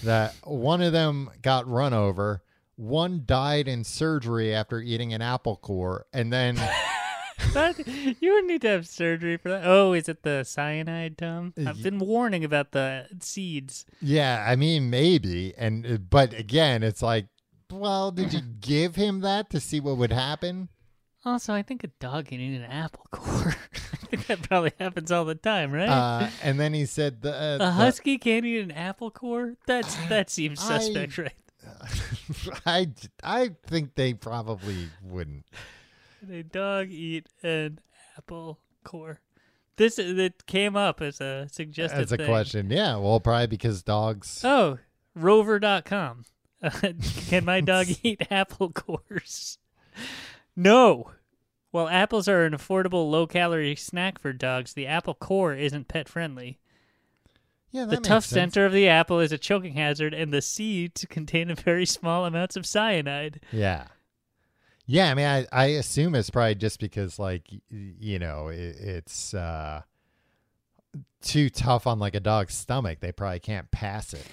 [0.05, 2.43] That one of them got run over.
[2.79, 6.55] One died in surgery after eating an apple core, and then
[7.53, 7.77] That
[8.21, 9.63] you would need to have surgery for that.
[9.65, 11.53] Oh, is it the cyanide, Tom?
[11.57, 13.85] Uh, I've been warning about the seeds.
[14.01, 17.27] yeah, I mean maybe, and uh, but again, it's like,
[17.69, 20.69] well, did you give him that to see what would happen?
[21.25, 23.55] Also, I think a dog can eat an apple core.
[23.93, 25.89] I think that probably happens all the time, right?
[25.89, 29.55] Uh, and then he said the, uh, a the- husky can't eat an apple core.
[29.67, 31.33] That's that seems I- suspect, right?
[32.65, 32.89] I
[33.23, 35.45] I think they probably wouldn't.
[36.19, 37.79] Can a dog eat an
[38.17, 39.19] apple core?
[39.77, 42.27] This it came up as a suggested That's a thing.
[42.27, 42.69] question.
[42.69, 44.41] Yeah, well, probably because dogs.
[44.43, 44.77] Oh,
[45.15, 46.25] rover.com.
[46.61, 46.69] Uh,
[47.29, 49.57] can my dog eat apple cores?
[50.55, 51.11] No.
[51.71, 56.09] While apples are an affordable low calorie snack for dogs, the apple core isn't pet
[56.09, 56.59] friendly.
[57.71, 58.53] Yeah, that The tough sense.
[58.53, 62.55] center of the apple is a choking hazard, and the seeds contain very small amounts
[62.55, 63.41] of cyanide.
[63.51, 63.85] Yeah,
[64.85, 65.11] yeah.
[65.11, 69.81] I mean, I I assume it's probably just because like you know it, it's uh
[71.21, 72.99] too tough on like a dog's stomach.
[73.01, 74.25] They probably can't pass it.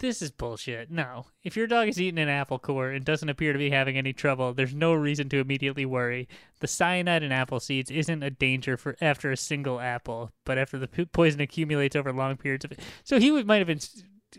[0.00, 0.90] This is bullshit.
[0.90, 1.26] No.
[1.44, 4.14] If your dog is eating an apple core and doesn't appear to be having any
[4.14, 6.26] trouble, there's no reason to immediately worry.
[6.60, 10.78] The cyanide in apple seeds isn't a danger for after a single apple, but after
[10.78, 12.72] the po- poison accumulates over long periods of
[13.04, 13.80] So he would might have been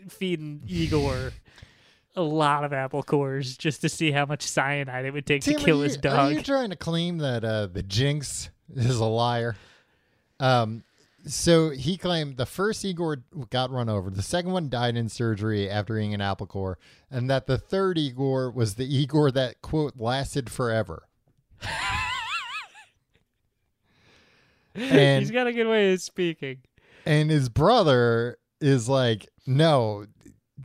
[0.08, 1.32] feeding Igor
[2.16, 5.56] a lot of apple cores just to see how much cyanide it would take Tim,
[5.56, 6.32] to kill are his dog.
[6.32, 9.56] Are you trying to claim that uh, the Jinx is a liar?
[10.40, 10.82] Um,
[11.26, 13.18] so he claimed the first Igor
[13.50, 16.78] got run over, the second one died in surgery after eating an apple core,
[17.10, 21.08] and that the third Igor was the Igor that quote lasted forever.
[24.74, 26.58] and He's got a good way of speaking.
[27.04, 30.06] and his brother is like, no,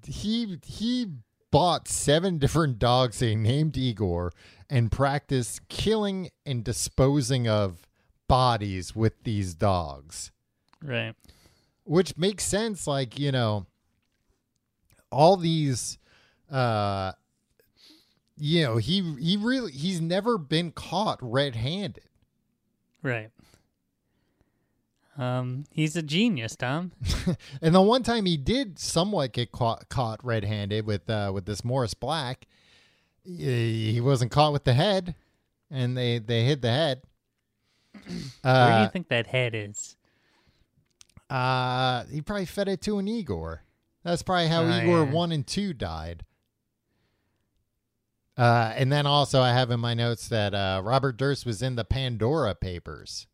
[0.06, 1.08] he he
[1.52, 4.32] bought seven different dogs he named Igor
[4.70, 7.88] and practiced killing and disposing of
[8.28, 10.32] bodies with these dogs,
[10.84, 11.14] Right.
[11.84, 12.88] which makes sense.
[12.88, 13.66] Like you know,
[15.12, 15.98] all these,
[16.52, 17.14] uh,
[18.38, 22.04] you know, he he really he's never been caught red-handed.
[23.04, 23.30] Right.
[25.18, 26.92] Um, he's a genius, Tom.
[27.62, 31.64] And the one time he did somewhat get caught, caught red-handed with uh, with this
[31.66, 32.46] Morris Black,
[33.26, 35.16] he wasn't caught with the head,
[35.72, 37.02] and they they hid the head.
[37.96, 39.97] Uh, Where do Uh, you think that head is?
[41.30, 43.64] Uh, he probably fed it to an Igor.
[44.04, 45.12] That's probably how Oh, Igor yeah.
[45.12, 46.24] one and two died.
[48.38, 51.76] Uh, and then also I have in my notes that uh, Robert Durst was in
[51.76, 53.26] the Pandora Papers.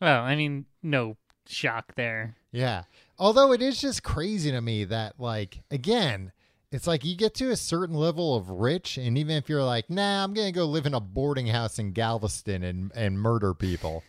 [0.00, 2.36] Well, I mean, no shock there.
[2.50, 2.84] Yeah.
[3.18, 6.32] Although it is just crazy to me that, like, again,
[6.72, 9.90] it's like you get to a certain level of rich, and even if you're like,
[9.90, 13.52] nah, I'm going to go live in a boarding house in Galveston and, and murder
[13.52, 14.02] people,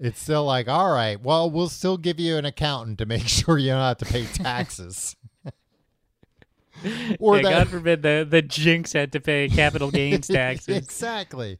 [0.00, 3.58] it's still like, all right, well, we'll still give you an accountant to make sure
[3.58, 5.14] you don't have to pay taxes.
[7.20, 7.50] or yeah, that.
[7.50, 10.76] God forbid the the jinx had to pay capital gains taxes.
[10.76, 11.58] exactly.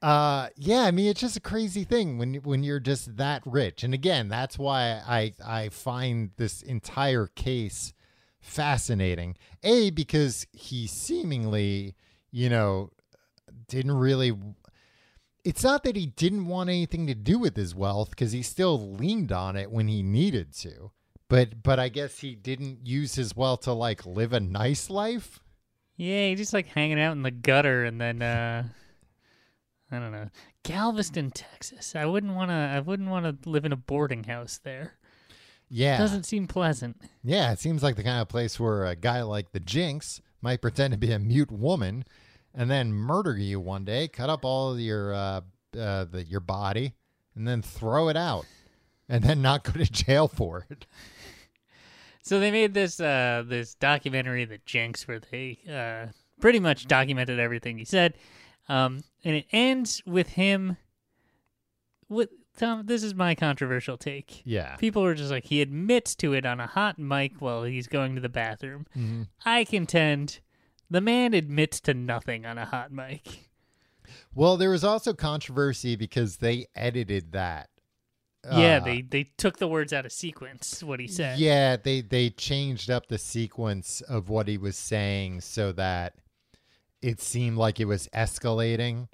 [0.00, 3.84] Uh, yeah, I mean it's just a crazy thing when when you're just that rich,
[3.84, 7.92] and again, that's why I I find this entire case
[8.40, 9.36] fascinating.
[9.62, 11.94] A because he seemingly,
[12.30, 12.90] you know,
[13.68, 14.32] didn't really.
[15.44, 18.94] It's not that he didn't want anything to do with his wealth because he still
[18.94, 20.92] leaned on it when he needed to.
[21.28, 25.40] But but I guess he didn't use his wealth to like live a nice life.
[25.96, 28.64] Yeah, he's just like hanging out in the gutter, and then uh,
[29.90, 30.28] I don't know,
[30.62, 31.96] Galveston, Texas.
[31.96, 32.54] I wouldn't want to.
[32.54, 34.94] I wouldn't want to live in a boarding house there.
[35.68, 35.94] Yeah.
[35.94, 37.00] It Doesn't seem pleasant.
[37.24, 40.60] Yeah, it seems like the kind of place where a guy like the Jinx might
[40.60, 42.04] pretend to be a mute woman
[42.54, 45.40] and then murder you one day, cut up all of your uh,
[45.78, 46.94] uh, the, your body,
[47.34, 48.46] and then throw it out,
[49.08, 50.86] and then not go to jail for it.
[52.22, 57.40] So they made this uh this documentary, The Jinx, where they uh pretty much documented
[57.40, 58.14] everything he said.
[58.68, 60.76] Um and it ends with him
[62.08, 64.42] with Tom, this is my controversial take.
[64.44, 64.76] Yeah.
[64.76, 68.14] People are just like he admits to it on a hot mic while he's going
[68.14, 68.86] to the bathroom.
[68.96, 69.22] Mm-hmm.
[69.44, 70.40] I contend
[70.92, 73.48] the man admits to nothing on a hot mic.
[74.34, 77.68] Well, there was also controversy because they edited that.
[78.44, 80.82] yeah, Uh, they they took the words out of sequence.
[80.82, 81.38] What he said.
[81.38, 86.14] Yeah, they they changed up the sequence of what he was saying so that
[87.00, 89.08] it seemed like it was escalating.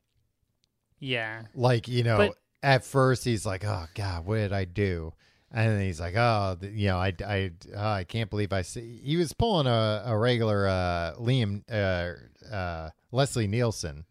[0.98, 1.42] Yeah.
[1.54, 5.12] Like you know, But- at first he's like, "Oh God, what did I do?"
[5.50, 9.16] And he's like, "Oh, you know, I I oh, I can't believe I see." He
[9.16, 14.04] was pulling a a regular uh, Liam uh, uh, Leslie Nielsen.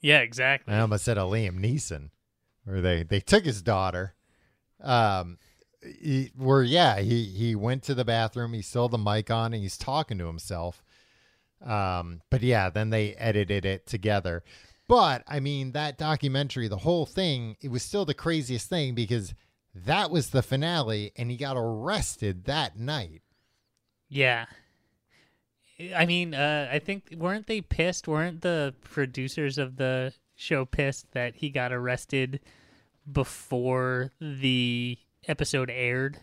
[0.00, 0.72] Yeah, exactly.
[0.72, 2.10] I almost said a Liam Neeson,
[2.64, 4.14] where they they took his daughter.
[4.80, 5.38] Um,
[5.82, 8.52] he, where yeah, he he went to the bathroom.
[8.52, 10.84] He still the mic on, and he's talking to himself.
[11.64, 14.44] Um, but yeah, then they edited it together.
[14.86, 19.34] But I mean, that documentary, the whole thing, it was still the craziest thing because
[19.86, 23.22] that was the finale, and he got arrested that night.
[24.08, 24.46] Yeah.
[25.94, 28.08] I mean, uh, I think weren't they pissed?
[28.08, 32.40] Weren't the producers of the show pissed that he got arrested
[33.10, 36.18] before the episode aired?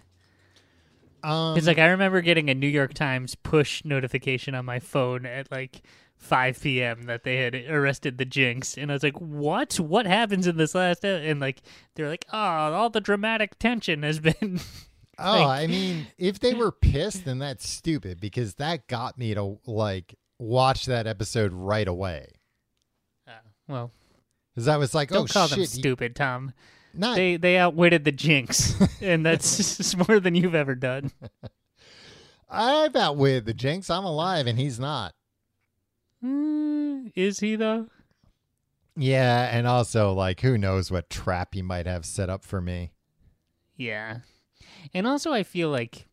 [1.23, 5.25] Um, It's like I remember getting a New York Times push notification on my phone
[5.25, 5.81] at like
[6.17, 7.03] 5 p.m.
[7.03, 9.79] that they had arrested the Jinx, and I was like, "What?
[9.79, 11.61] What happens in this last?" e-" And like
[11.95, 14.59] they're like, "Oh, all the dramatic tension has been."
[15.17, 19.33] Oh, Like- I mean, if they were pissed, then that's stupid because that got me
[19.33, 22.27] to like watch that episode right away.
[23.25, 23.31] Uh,
[23.69, 23.91] well,
[24.53, 26.51] Because I was like, don't oh call shit, them he- stupid, Tom.
[26.93, 31.11] not They they outwitted the Jinx, and that's more than you've ever done.
[32.49, 33.89] I've outwitted the Jinx.
[33.89, 35.13] I'm alive and he's not.
[36.25, 37.87] Mm, is he though?
[38.97, 42.91] Yeah, and also like who knows what trap he might have set up for me.
[43.75, 44.19] Yeah.
[44.93, 46.07] And also I feel like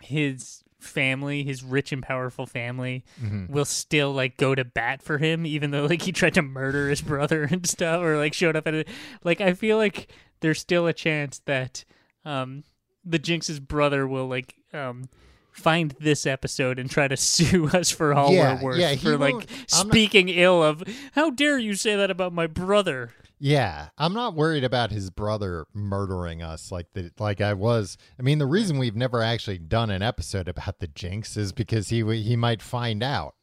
[0.00, 3.04] his family, his rich and powerful family
[3.48, 6.88] will still like go to bat for him even though like he tried to murder
[6.88, 8.88] his brother and stuff or like showed up at it.
[9.24, 11.84] Like I feel like there's still a chance that
[12.24, 12.64] um
[13.04, 15.08] the Jinx's brother will like um
[15.52, 19.16] find this episode and try to sue us for all Yeah, we're worth yeah, for
[19.18, 20.82] like I'm not- speaking ill of
[21.12, 25.66] how dare you say that about my brother Yeah, I'm not worried about his brother
[25.74, 27.96] murdering us like the like I was.
[28.18, 31.88] I mean, the reason we've never actually done an episode about the Jinx is because
[31.88, 33.34] he he might find out.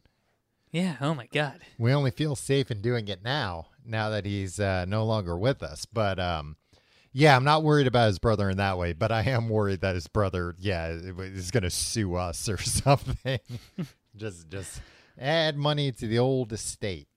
[0.72, 4.60] yeah oh my god We only feel safe in doing it now, now that he's
[4.60, 5.86] uh, no longer with us.
[5.86, 6.56] But um,
[7.12, 8.94] yeah, I'm not worried about his brother in that way.
[8.94, 13.40] But I am worried that his brother, yeah, is going to sue us or something.
[14.16, 14.82] just just
[15.20, 17.08] add money to the old estate.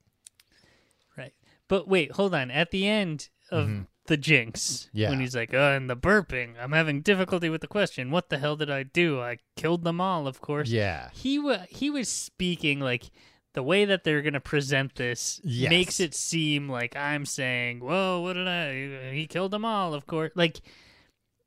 [1.17, 1.33] Right.
[1.69, 2.51] But wait, hold on.
[2.51, 4.99] At the end of the Jinx, Mm-hmm.
[4.99, 5.11] Yeah.
[5.11, 8.11] when he's like, uh, and the burping, I'm having difficulty with the question.
[8.11, 9.21] What the hell did I do?
[9.21, 10.69] I killed them all, of course.
[10.71, 11.11] Yeah.
[11.13, 13.11] He wa he was speaking like
[13.55, 15.71] the way that they're gonna present this Yes.
[15.71, 19.13] makes it seem like I'm saying, "Whoa, what did I?
[19.13, 20.61] He killed them all, of course." Like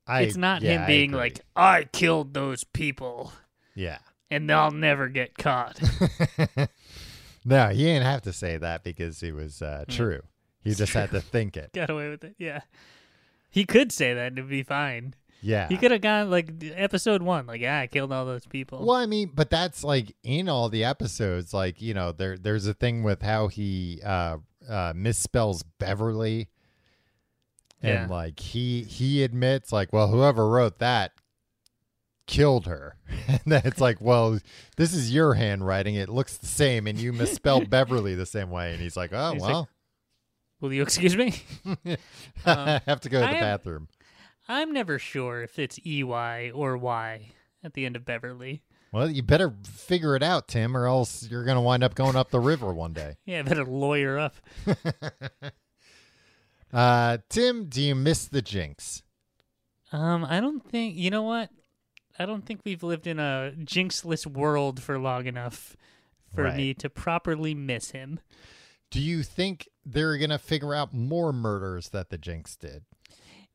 [0.08, 1.20] I, it's not yeah, him being agree.
[1.20, 3.34] like, "I killed those people,
[3.74, 3.98] yeah.
[4.30, 5.80] and they'll never get caught."
[7.46, 10.22] No, he didn't have to say that because it was uh, true.
[10.64, 11.72] He just had to think it.
[11.76, 12.36] Got away with it.
[12.40, 12.62] Yeah.
[13.52, 15.14] He could say that and it'd be fine.
[15.42, 15.68] Yeah.
[15.68, 18.84] He could have gone like episode one, like, yeah, I killed all those people.
[18.86, 21.54] Well, I mean, but that's like in all the episodes.
[21.54, 26.48] Like you know, there there's a thing with how he uh, uh, misspells Beverly,
[27.82, 28.16] and Yeah.
[28.16, 31.12] like he he admits like, well, whoever wrote that
[32.26, 34.40] killed her, and then it's like, well,
[34.78, 35.94] this is your handwriting.
[35.94, 38.72] It looks the same, and you misspelled Beverly the same way.
[38.74, 39.70] And he's like, oh He's like, well,
[40.62, 41.36] Will you excuse me?
[42.46, 43.88] I have to go to I the am- bathroom.
[44.48, 47.32] I'm never sure if it's EY or Y
[47.64, 48.62] at the end of Beverly.
[48.92, 52.30] Well, you better figure it out, Tim, or else you're gonna wind up going up
[52.32, 53.16] the river one day.
[53.26, 54.36] Yeah, better lawyer up.
[56.74, 59.02] Uh, Tim, do you miss the Jinx?
[59.94, 61.50] Um, I don't think you know what?
[62.20, 65.78] I don't think we've lived in a jinxless world for long enough
[66.34, 66.58] for Right.
[66.58, 68.20] me to properly miss him.
[68.92, 72.84] Do you think they're gonna figure out more murders that the Jinx did?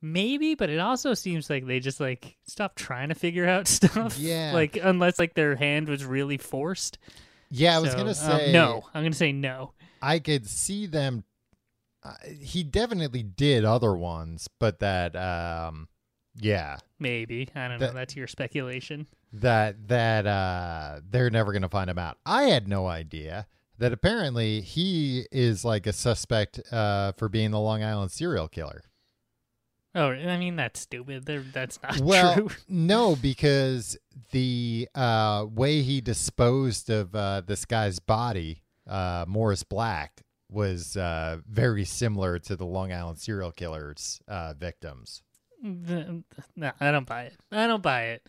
[0.03, 4.19] Maybe, but it also seems like they just like stopped trying to figure out stuff.
[4.19, 4.53] Yeah.
[4.55, 6.99] Like unless like their hand was really forced.
[7.51, 8.85] Yeah, I was So, gonna um, say no.
[8.95, 9.73] I'm gonna say no.
[10.01, 11.25] I could see them.
[12.03, 15.89] Uh, he definitely did other ones, but that, um,
[16.35, 17.99] yeah, Maybe I don't That- know.
[17.99, 19.07] That's your speculation.
[19.33, 22.17] that that uh they're never gonna find him out.
[22.25, 23.47] I had no idea
[23.79, 28.83] that apparently he is like a suspect uh for being the Long Island serial killer.
[29.95, 31.27] Oh, I mean that's stupid.
[31.27, 32.51] They're, that's not Well, true.
[32.69, 33.97] no, because
[34.31, 41.39] the uh way he disposed of uh this guy's body, uh Morris Black, was uh
[41.49, 45.23] very similar to the Long Island serial killer's uh victims.
[45.63, 46.23] No,
[46.81, 47.35] I don't buy it.
[47.53, 48.27] I don't buy it.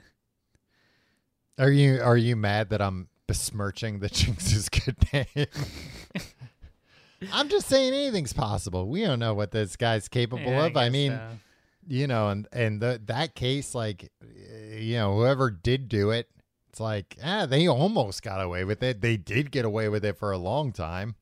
[1.59, 5.45] Are you are you mad that I'm besmirching the Jinx's good name?
[7.31, 8.89] I'm just saying anything's possible.
[8.89, 10.75] We don't know what this guy's capable Yeah, of.
[10.75, 11.37] I guess mean, so.
[11.87, 16.29] You know, and and the, that case, like, uh, you know, whoever did do it,
[16.69, 19.01] it's like, ah, they almost got away with it.
[19.01, 21.15] They did get away with it for a long time.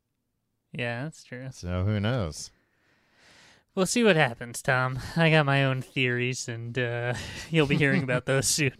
[0.72, 1.48] yeah, that's true.
[1.52, 2.52] So who knows?
[3.76, 5.00] We'll see what happens, Tom.
[5.16, 7.14] I got my own theories, and uh,
[7.50, 8.74] you'll be hearing about those soon.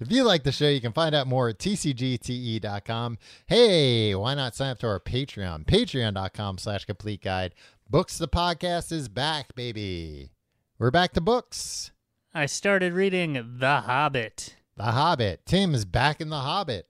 [0.00, 3.18] If you like the show, you can find out more at tcgte.com.
[3.46, 5.66] Hey, why not sign up to our Patreon?
[5.66, 7.54] Patreon.com slash complete guide.
[7.92, 10.30] Books the podcast is back, baby.
[10.78, 11.90] We're back to books.
[12.32, 14.56] I started reading The Hobbit.
[14.78, 15.44] The Hobbit.
[15.44, 16.88] Tim is back in The Hobbit,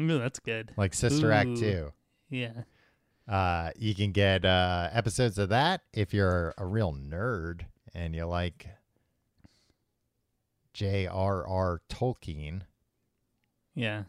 [0.00, 0.72] Ooh, that's good.
[0.76, 1.56] like Sister Act Ooh.
[1.56, 1.92] 2.
[2.30, 2.52] Yeah.
[3.28, 7.60] Uh, you can get uh, episodes of that if you're a real nerd
[7.94, 8.66] and you like
[10.72, 11.80] J.R.R.
[11.88, 12.62] Tolkien.
[13.76, 14.02] Yeah.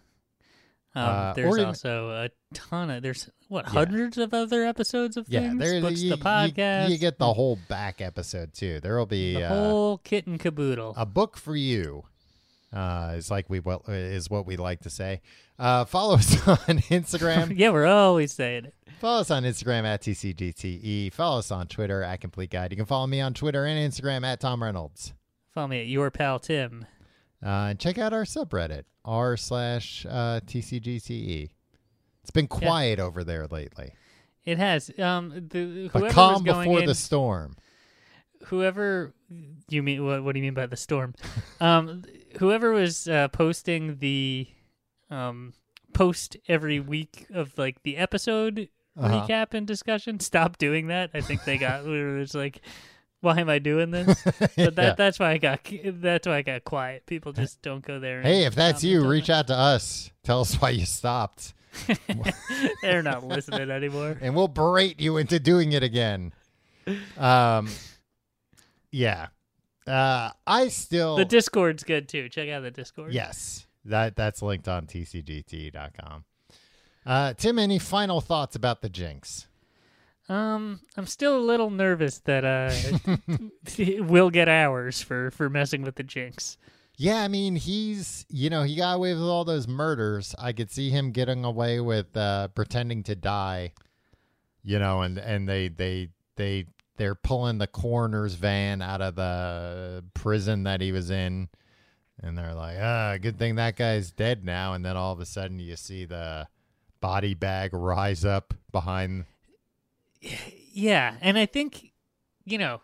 [1.00, 3.72] Um, Uh, there's or also a ton of there's what Yeah.
[3.72, 5.60] hundreds of other episodes of Yeah, things.
[5.60, 6.89] there Books you, the podcast.
[6.89, 8.80] You, get the whole back episode too.
[8.80, 10.93] There will be the uh, whole kit and caboodle.
[10.97, 12.04] a book for you.
[12.72, 15.22] Uh, is like we well, is what we like to say.
[15.58, 16.58] Uh, follow us on
[16.89, 17.52] Instagram.
[17.58, 18.74] yeah, we're always saying it.
[19.00, 21.12] follow us on Instagram at tcgte.
[21.14, 22.72] Follow us on Twitter at complete guide.
[22.72, 25.14] You can follow me on Twitter and Instagram at Tom Reynolds.
[25.54, 26.86] Follow me at your pal Tim.
[27.43, 31.49] Uh, and check out our subreddit r slash tcgte.
[32.22, 33.93] It's been quiet over there lately.
[34.45, 37.55] It has um the But calm before in, the storm.
[38.45, 39.14] whoever
[39.70, 41.14] you mean what, what do you mean by the storm
[41.62, 42.03] um
[42.39, 44.47] whoever was uh, posting the
[45.12, 45.53] um
[45.93, 49.22] post every week of like the episode Uh-huh.
[49.28, 52.62] recap and discussion stop doing that i think they got it was like
[53.22, 54.93] why am i doing this but that Yeah.
[54.95, 55.59] that's why i got
[55.95, 59.30] that's why i got quiet people just don't go there Hey, if that's you, reach
[59.30, 60.11] out to us.
[60.24, 61.53] Tell us why you stopped,
[62.82, 66.34] they're not listening anymore and we'll berate you into doing it again.
[67.17, 67.70] Um,
[68.91, 69.28] yeah.
[69.88, 74.67] Uh, I still the discord's good too check out the discord yes that that's linked
[74.67, 76.26] on tcgte.com.
[77.05, 79.47] Uh, Tim, any final thoughts about the Jinx?
[80.30, 82.71] Um, I'm still a little nervous that uh
[84.03, 86.57] we'll get hours for for messing with the jinx.
[87.01, 90.36] Yeah, I mean, he's, you know, he got away with all those murders.
[90.38, 93.71] I could see him getting away with uh, pretending to die,
[94.65, 96.65] you know, and, and they, they, they,
[96.97, 101.47] they're pulling the coroner's van out of the prison that he was in.
[102.21, 104.73] And they're like, ah, good thing that guy's dead now.
[104.73, 106.49] And then all of a sudden you see the
[106.99, 109.23] body bag rise up behind.
[110.22, 111.91] Yeah, and I think
[112.45, 112.82] you know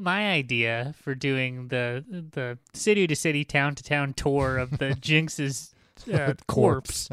[0.00, 4.94] my idea for doing the the city to city, town to town tour of the
[5.00, 5.74] Jinx's
[6.12, 7.08] uh, corpse.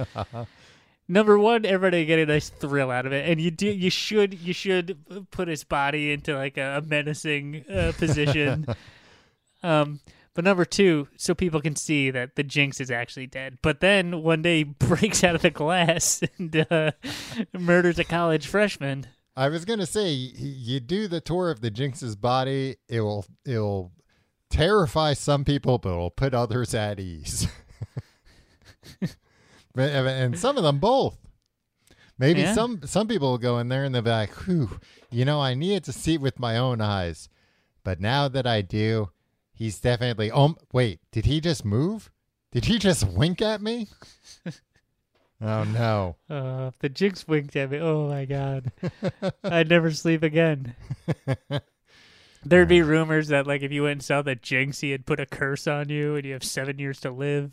[1.07, 4.33] Number one, everybody get a nice thrill out of it, and you do you should
[4.33, 4.97] you should
[5.31, 8.65] put his body into like a, menacing uh, position.
[9.63, 9.99] um,
[10.33, 13.57] but number two, so people can see that the Jinx is actually dead.
[13.61, 16.91] But then one day he breaks out of the glass and uh,
[17.57, 19.07] murders a college freshman.
[19.35, 22.75] I was gonna say you do the tour of the Jinx's body.
[22.87, 23.91] It will it will
[24.49, 27.47] terrify some people, but will put others at ease.
[29.75, 31.17] But- and some of them both.
[32.19, 32.53] Maybe Yeah.
[32.53, 34.79] some some people will go in there and they'll be like, "Whew,
[35.09, 37.27] you know, I needed to see it with my own eyes,
[37.83, 39.09] but now that I do,
[39.53, 40.31] he's definitely.
[40.31, 42.11] Oh, wait, did he just move?
[42.51, 43.87] Did he just wink at me?
[45.41, 46.15] oh no!
[46.29, 47.79] Uh, the Jinx winked at me.
[47.79, 48.71] Oh my god,
[49.43, 50.75] I'd never sleep again.
[52.45, 55.19] There'd be rumors that like if you went and saw the Jinx, he had put
[55.19, 57.51] a curse on you, and you have seven years to live.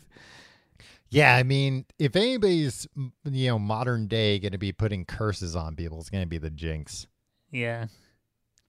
[1.09, 2.87] Yeah, I mean, if anybody's
[3.25, 6.37] you know modern day going to be putting curses on people, it's going to be
[6.37, 7.07] the Jinx.
[7.51, 7.87] Yeah,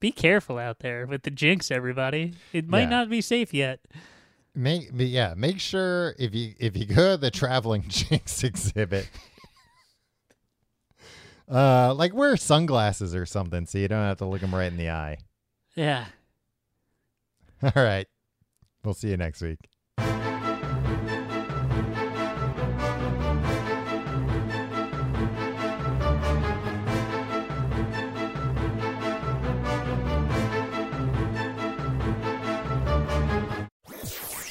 [0.03, 2.35] be careful out there with the Jinx, everybody.
[2.53, 2.89] It might Yeah.
[2.91, 3.81] not be safe yet.
[4.55, 9.09] Make but yeah, make sure if you if you go to the traveling Jinx exhibit,
[11.51, 14.77] uh, like wear sunglasses or something so you don't have to look them right in
[14.77, 15.19] the eye.
[15.75, 16.07] Yeah.
[17.63, 18.07] All right,
[18.85, 19.59] We'll see you next week.